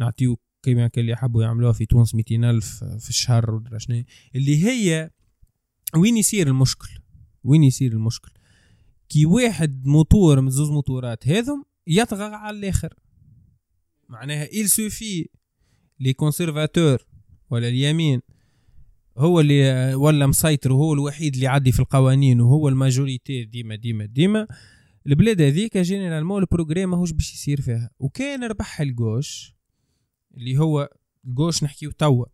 [0.00, 4.02] نعطيو كيما اللي يحبوا يعملوها في تونس 200 ألف في الشهر ولا شنو.
[4.34, 5.10] اللي هي
[5.96, 6.88] وين يصير المشكل؟
[7.44, 8.30] وين يصير المشكل؟
[9.08, 12.94] كي واحد موتور من زوز moteurات هذم يطغى على الآخر.
[14.08, 15.26] معناها il suffit
[16.00, 17.06] les conservateurs
[17.50, 18.20] ولا اليمين
[19.18, 24.04] هو اللي ولا مسيطر وهو الوحيد اللي يعدي في القوانين وهو ال majorité ديما ديما
[24.04, 24.46] ديما.
[25.06, 27.90] البلاد هذيك généralement ال progrès ماهوش باش يصير فيها.
[27.98, 29.54] وكان ربح ال gauche
[30.36, 30.88] اللي هو
[31.26, 32.26] ال gauche نحكيو توا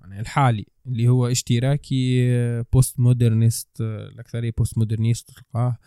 [0.00, 2.28] يعني الحالي اللي هو اشتراكي
[2.72, 5.78] postmoderniste الأكثرية postmoderniste تلقاه آه،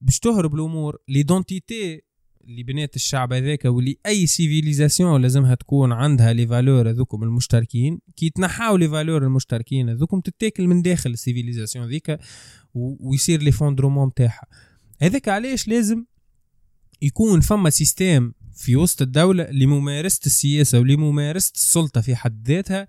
[0.00, 2.02] باش تهرب الأمور l'identité
[2.44, 8.00] اللي بنات الشعب هذاك واللي أي civilisation لازمها تكون عندها لي فالور هذوكم المشتركين.
[8.16, 12.18] كي تنحاو les valeurs المشتركين هذوكم تتاكل من داخل ال civilisation ذيك
[12.74, 14.46] ويصير l'effondrement نتاعها
[15.02, 16.04] هذاك علاش لازم
[17.02, 22.86] يكون فما système في وسط الدولة لممارسة السياسة ولممارسة السلطة في حد ذاتها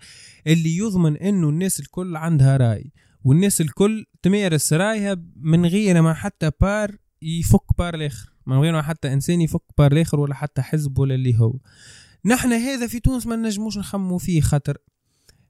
[0.47, 2.91] اللي يضمن إنه الناس الكل عندها رأي
[3.23, 8.33] والناس الكل تمارس رايها من غير ما حتى بار يفك بار الآخر.
[8.45, 11.59] من غير ما حتى إنسان يفك بار الآخر ولا حتى حزب ولا اللي هو.
[12.25, 14.77] نحن هذا في تونس ما نجموش نخمو فيه خاطر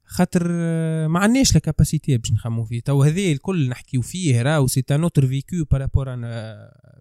[0.05, 2.79] خاطر آه، ما عندناش لا capacité باش نخمو فيه.
[2.79, 6.15] تو هذا الكل نحكيو فيه راهو c'est un autre vécu par rapport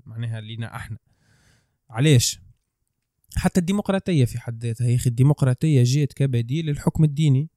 [0.06, 0.98] معناها لينا إحنا.
[1.90, 2.40] علاش؟
[3.36, 5.10] حتى الديمقراطية في حد ذاتها يا أخي.
[5.10, 7.48] الديمقراطية جات كبديل للحكم الديني.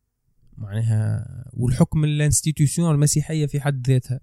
[0.57, 4.19] معناها والحكم ال institution المسيحية في حد ذاتها.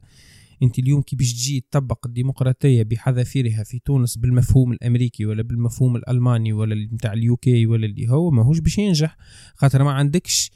[0.63, 6.53] أنت اليوم كي باش تجي تطبق الديمقراطية بحذافيرها في تونس بالمفهوم الأمريكي ولا بالمفهوم الألماني
[6.53, 9.17] ولا نتاع ال UK ولا اللي هو ماهوش باش ينجح.
[9.57, 10.51] خاطر ما عندكش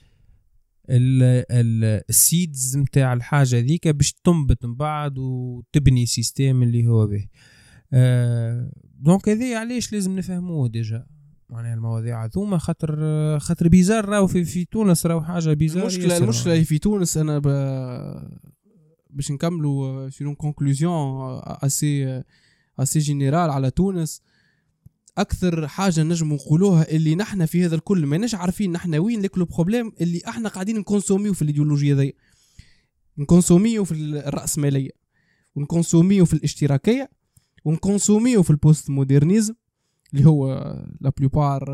[0.90, 7.06] ال- ال- ال seeds نتاع الحاجة ذيك باش تنبت من بعد وتبني système اللي هو
[7.06, 7.26] به.
[7.92, 11.06] آه donc هذه علاش لازم نفهموه déjà؟
[11.50, 12.24] معناها المواضيع.
[12.24, 12.98] هذوما خاطر
[13.38, 16.16] خاطر بيزار راهو في, في تونس راهو حاجة bizarre المشكلة.
[16.16, 17.46] المشكلة في تونس أنا ب...
[19.10, 20.94] باش نكملوا sur une conclusion
[21.44, 22.22] assez
[22.80, 24.22] assez générale على تونس.
[25.18, 29.44] أكثر حاجة نجم نقولوها اللي نحن في هذا الكل ماناش عارفين نحن وين لك le
[29.44, 32.14] problème اللي إحنا قاعدين نكونسوميو في الايديولوجيا ذي
[33.18, 34.90] نكونسوميو في الرأسمالية
[35.54, 37.10] ونكونسوميو في الاشتراكية
[37.64, 39.54] ونكونسوميو في ال post-modernisme
[40.14, 40.54] اللي هو
[41.00, 41.64] la plupart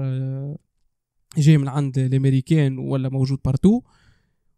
[1.39, 3.81] جاي من عند الأمريكان ولا موجود partout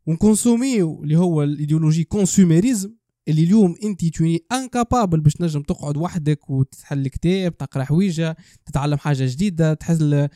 [0.07, 2.95] ونكونسوميو اللي هو ال idéologie consumérisme
[3.29, 8.99] اللي اليوم أنت tu es incapable باش نجم تقعد وحدك وتحل كتاب تقرأ حويجة تتعلم
[8.99, 10.29] حاجة جديدة تحل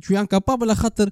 [0.00, 1.10] تشوي incapable خاطر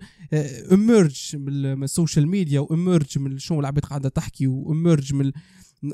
[0.72, 5.32] immergé من ال social media و immergé من شنو العباد قاعدة تحكي و immergé من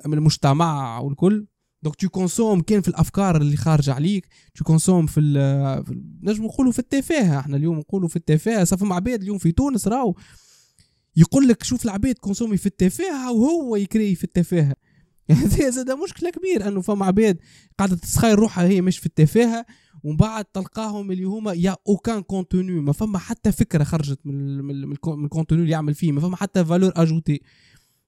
[0.07, 1.47] من المجتمع والكل.
[1.83, 4.27] donc tu consommes كان في الأفكار اللي خارجة عليك.
[4.55, 5.21] tu consommes في,
[5.87, 9.53] في نجم نقولوا في التفاهه إحنا اليوم نقولوا في التفاهه صافي مع عباد اليوم في
[9.53, 10.15] تونس راهو.
[11.17, 14.77] يقول لك شوف العباد كونسومي في التفاهه وهو يكري في التفاهه
[15.31, 17.39] هذا زاد مشكلة كبير إنه فما عباد
[17.79, 19.67] قاعدة تسخير روحها هي مش في التفاهه
[20.05, 24.59] ومن بعد تلقاهم اللي هما y a aucun contenu ما فما حتى فكرة خرجت من
[24.65, 26.13] من من ال contenu اللي يعمل فيه.
[26.13, 27.41] ما فما حتى valeur ajoutée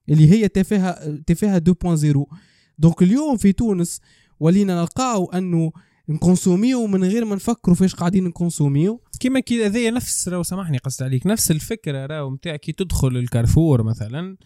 [0.09, 2.52] اللي هي تفاهه تفاهه 2.0
[2.83, 4.01] donc اليوم في تونس
[4.41, 5.73] ولينا نلقاو أنه
[6.09, 9.01] نكونسوميو من غير ما نفكروا فاش قاعدين نكونسوميو.
[9.21, 13.83] كيما كي هذايا نفس راهو سامحني قصد عليك نفس الفكرة راهو نتاع كي تدخل الكارفور
[13.83, 14.37] مثلا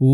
[0.00, 0.06] و...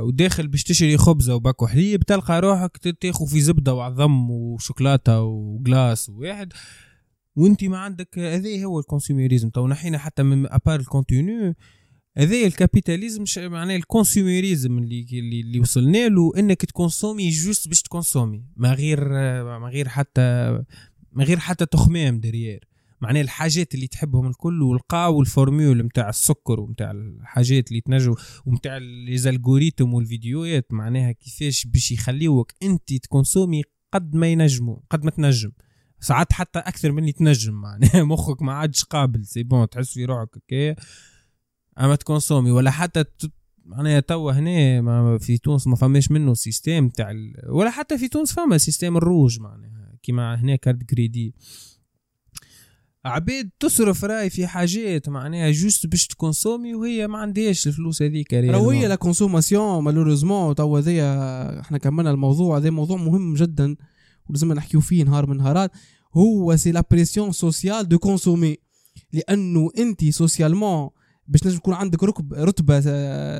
[0.00, 6.08] وداخل باش تشري خبزة وباكو حليب تلقى روحك تاخذ في زبدة وعظم وشوكولاتة و glace
[6.08, 6.52] واحد.
[7.36, 11.54] وانت ما عندك هذا هو ال consumérisme تو نحينا حتى من à part ال contenu
[12.18, 18.44] هذا ال capitalisme معناه ال consumérisme اللي اللي, وصلنا له إنك تكونسومي juste باش تكونسومي
[18.56, 19.08] ما غير
[19.58, 20.20] ما غير حتى
[21.12, 22.68] ما غير حتى تخمام derrière.
[23.00, 28.16] معناه الحاجات اللي تحبهم الكل ولقاو ال formule نتاع السكر ونتاع الحاجات اللي تنجو
[28.46, 33.62] ونتاع les algorithmes والفيديوهات معناها كيفاش باش يخليوك أنت تكونسومي
[33.92, 35.50] قد ما ينجموا قد ما تنجم.
[36.00, 40.04] ساعات حتى أكثر من اللي تنجم معناها مخك ما عادش قابل سي بون تحس في
[40.04, 40.76] روحك هكايا
[41.80, 43.04] اما تكونسومي ولا حتى
[43.64, 47.12] معناها توا هنا في تونس ما فماش منه سيستم تاع
[47.48, 51.34] ولا حتى في تونس فما سيستم الروج معناها كيما هنا كارد كريدي
[53.04, 58.70] عبيد تصرف رأي في حاجات معناها جوست باش تكونسومي وهي ما عندهاش الفلوس هذيك راهو
[58.70, 63.76] هي لا consommation malheureusement توا هذايا إحنا كملنا الموضوع هذا موضوع مهم جدا
[64.28, 65.72] ولازم نحكيو فيه نهار من نهارات.
[66.16, 68.56] هو c'est la pression sociale de consommer
[69.12, 70.90] لأنه انت socialement
[71.28, 72.80] باش نجم يكون عندك ركب رتبة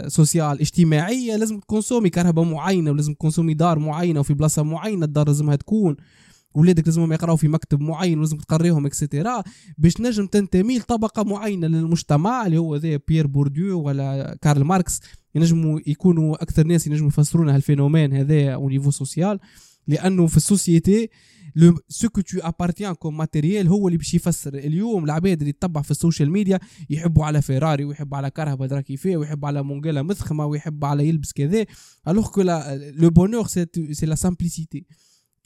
[0.09, 5.57] sociale اجتماعية لازم تكونسومي كرهبة معينة ولازم تكونسومي دار معينة وفي بلاصة معينة الدار لازمها
[5.57, 5.97] تكون
[6.55, 9.43] ولادك لازم يقراوا في مكتب معين ولازم تقريهم et cetera
[9.78, 15.01] باش نجم تنتمي لطبقة معينة للمجتمع اللي هو زي بيير بورديو ولا كارل ماركس
[15.34, 19.39] ينجموا يكونوا أكثر ناس ينجموا يفسرون هال phénomène هذا au niveau social
[19.86, 21.09] لأنه في ال société
[21.89, 24.54] ce que tu appartiens comme matériel هو اللي باش يفسر.
[24.54, 26.59] اليوم العباد اللي تتبع في ال social media
[26.90, 31.32] يحبوا على فيراري ويحبوا على كرهبة درا كيفاه ويحبوا على منقالة مثخمه ويحبوا على يلبس
[31.32, 31.66] كذا.
[32.09, 33.66] alors que le bonheur c'est
[34.07, 34.86] la simplicité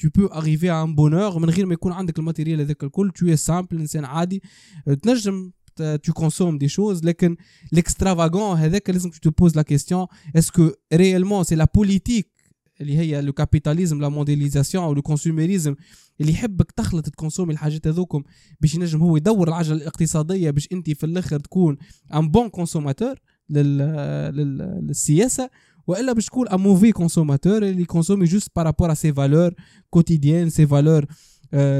[0.03, 3.13] tu peux arriver à un bonheur من غير ما يكون عندك ال matériel هذاك الكل.
[3.19, 4.43] Tu es simple إنسان عادي.
[5.03, 5.53] تنجم
[6.07, 7.37] tu consommes des choses لكن
[7.77, 12.32] l'extravagant هذاك لازم tu te poses la question est-ce que réellement c'est la politique
[12.81, 15.75] اللي هي le capitalisme la mondialisation ou le consumérisme
[16.21, 18.23] اللي يحبك تخلط تكونسومي الحاجات هذوكم
[18.61, 21.77] باش ينجم هو يدور العجلة الاقتصادية باش انت في الآخر تكون
[22.15, 23.15] un bon consommateur
[24.31, 25.51] للسياسة
[25.87, 29.55] وإلا باش تكون un mauvais consommateur اللي consomme juste par rapport à ses valeurs
[29.91, 31.07] quotidiennes ses valeurs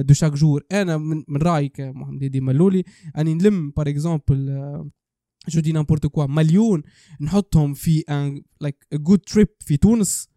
[0.01, 2.85] دو شاك جور أنا من, من رايك محمد ديدي ملولي
[3.19, 4.47] أني نلم بار اكزومبل
[5.49, 6.83] جو دي نامبورت كوا مليون
[7.21, 10.29] نحطهم في ان لايك جود تريب في تونس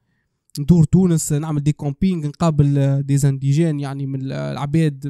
[0.60, 5.06] ندور تونس نعمل دي كومبينغ نقابل دي زانديجين يعني من العباد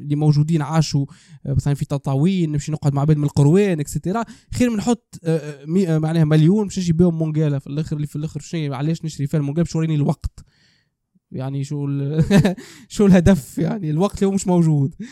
[0.00, 1.06] اللي موجودين عاشوا
[1.46, 4.24] مثلا في تطاوين نمشي نقعد مع عباد من القروان اكسترا
[4.54, 5.20] خير من نحط
[5.88, 9.40] معناها مليون باش نجي بهم مونجالا في الآخر اللي في الآخر شنو علاش نشري فيها
[9.40, 10.44] المونجالا باش يوريني الوقت؟
[11.32, 11.88] يعني شو
[12.88, 14.94] شو الهدف؟ يعني الوقت اللي هو مش موجود.
[15.00, 15.04] آه،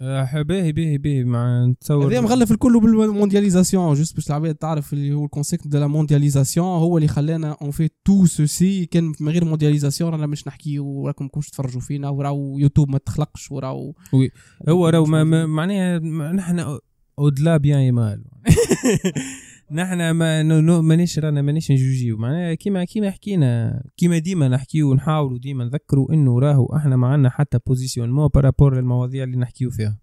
[0.00, 2.12] باهي باهي باهي مع نتصور.
[2.12, 3.94] هذا مغلف الكل بال mondialisation.
[3.94, 7.70] juste باش العباد تعرف اللي هو ال concept de la mondialisation هو اللي خلانا on
[7.70, 12.58] fait tout ceci كان من غير mondialisation رانا مش نحكيو وراكم كنتش تفرجوا فينا وراو
[12.58, 14.30] يوتيوب ما تخلقش وراو oui.
[14.68, 15.06] هو راهو
[15.46, 15.98] معناها
[16.32, 16.78] نحن
[17.18, 18.24] au-delà bien et mal
[19.72, 20.42] نحن ما
[20.80, 22.16] مانيش رانا مانيش نجوجيو.
[22.16, 27.30] معناها كيما كيما حكينا كيما ديما نحكيو ونحاولوا ديما نذكروا إنه راهو إحنا ما عندنا
[27.30, 29.98] حتى position par rapport للمواضيع اللي نحكيو فيها.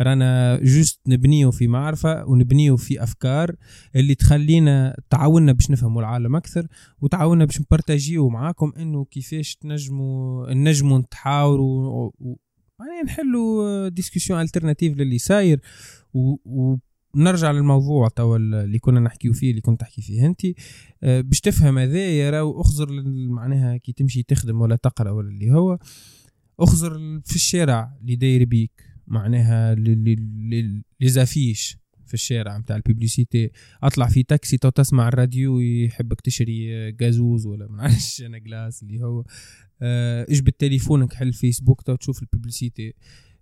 [0.00, 3.56] رانا juste نبنيو في معرفة ونبنيو في أفكار
[3.96, 6.66] اللي تخلينا تعاوننا باش نفهموا العالم أكثر
[7.00, 12.10] وتعاوننا باش نبارتاجيو معاكم إنه كيفاش تنجموا نجموا نتحاوروا
[12.80, 15.60] يعني نحلوا discussion alternative للي ساير
[16.14, 16.76] و
[17.16, 20.26] نرجع للموضوع توا اللي كنا نحكيو فيه اللي كنت تحكي فيه.
[20.26, 20.40] انت
[21.02, 25.78] آه، باش تفهم هذايا راهو أخزر معناها كي تمشي تخدم ولا تقرأ ولا اللي هو
[26.60, 30.82] أخزر في الشارع اللي داير بيك معناها لي
[32.06, 33.50] في الشارع نتاع ال publicité
[33.82, 39.04] أطلع في تاكسي تو تسمع الراديو يحبك تشري جازوز ولا ما نعرفش أنا glace اللي
[39.04, 39.24] هو.
[39.82, 42.94] آه، إجبد تليفونك حل فيسبوك تو تشوف ال publicité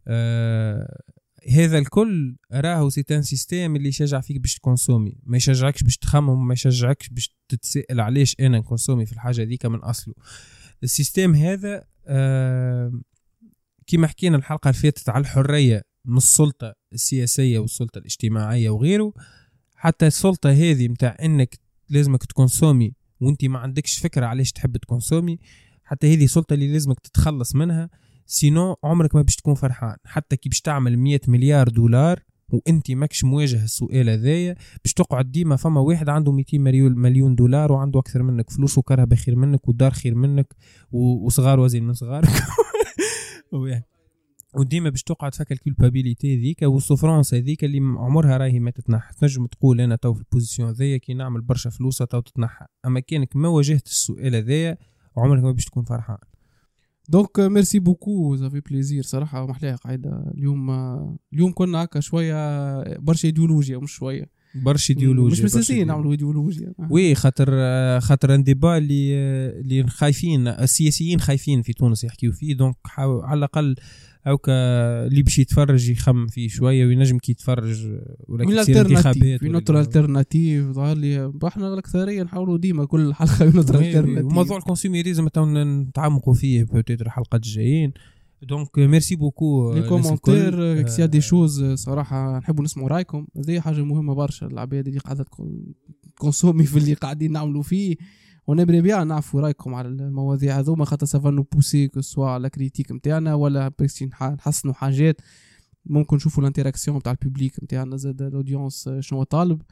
[0.08, 1.02] أه
[1.50, 5.18] هذا الكل راهو c'est un système اللي يشجع فيك باش تكونسومي.
[5.22, 9.78] ما يشجعكش باش تخمم ما يشجعكش باش تتسائل علاش أنا نكونسومي في الحاجة ذيك من
[9.78, 10.14] أصله.
[10.82, 12.92] ال système هذا آه
[13.86, 19.12] كيما حكينا الحلقة اللي فاتت على الحرية من السلطة السياسية والسلطة الاجتماعية وغيره
[19.74, 25.38] حتى السلطة هذه متاع إنك لازمك تكونسومي وأنت ما عندكش فكرة علاش تحب تكونسومي
[25.84, 27.90] حتى هذه سلطة اللي لازمك تتخلص منها
[28.32, 29.96] sinon عمرك ما باش تكون فرحان.
[30.04, 35.56] حتى كي باش تعمل 100 مليار دولار وانت ماكش مواجه السؤال هذايا باش تقعد ديما
[35.56, 40.14] فما واحد عنده 200 مليون دولار وعنده أكثر منك فلوس وكرهبه خير منك ودار خير
[40.14, 40.54] منك
[40.92, 42.28] وصغار وزين من صغارك.
[44.54, 49.14] وديما باش تقعد فيك ال culpabilité ذيك وال souffrance هذيك اللي عمرها راهي ما تتنحى
[49.14, 52.66] تنجم تقول أنا تو في ال position هذيا كي نعمل برشا فلوس تو تتنحى.
[52.86, 54.78] أما كانك ما واجهت السؤال هذايا
[55.16, 56.18] عمرك ما باش تكون فرحان.
[57.08, 60.32] donc merci beaucoup ça fait plaisir صراحة محلاها قاعدة.
[60.34, 60.70] اليوم
[61.32, 64.30] اليوم كنا هكا شوية برشا إيديولوجيا مش شوية.
[64.54, 66.74] برشا إيديولوجيا مش مساسين نعملوا إيديولوجيا.
[66.90, 67.46] oui خاطر
[68.00, 69.14] خاطر un débat اللي
[69.60, 72.54] اللي خايفين السياسيين خايفين في تونس يحكيو فيه.
[72.54, 73.76] donc على الأقل
[74.24, 74.52] هاكا
[75.06, 77.86] اللي باش يتفرج يخم فيه شوية وينجم كي يتفرج
[78.28, 83.44] ولا كي انتخابات في une autre alternative ظهر لي إحنا الأكثرية نحاولوا ديما كل حلقة
[83.44, 87.92] une autre alternative وموضوع ال consumerism نتعمقوا فيه peut-être الحلقات الجايين.
[88.42, 93.26] donc merci beaucoup les commentaires c'est des choses صراحة نحبوا نسمعوا رأيكم.
[93.36, 95.26] هذه حاجة مهمة برشا العباد اللي قاعدة
[96.18, 97.96] تكونسومي في اللي قاعدين نعملوا فيه.
[98.46, 102.28] و on aimerait bien نعرفوا رأيكم على المواضيع هذوما خاطر ça va nous pousser soit
[102.28, 105.20] على critique نتاعنا ولا باش نحسنوا حاجات.
[105.86, 109.62] ممكن نشوفوا ال interaction نتاع ال public نتاعنا زاد ال audience شنو طالب.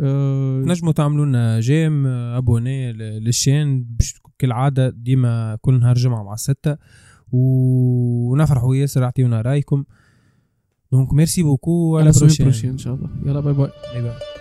[0.00, 3.96] أه نجموا تعملوا لنا j'aime abonner لل chaîne
[4.38, 6.76] كالعادة ديما كل نهار جمعة مع ستة.
[7.32, 9.84] ونفرحوا ياسر اعطيونا رأيكم.
[10.92, 13.10] donc merci beaucoup à la prochaine إن شاء الله.
[13.26, 14.39] يلا bye bye bye bye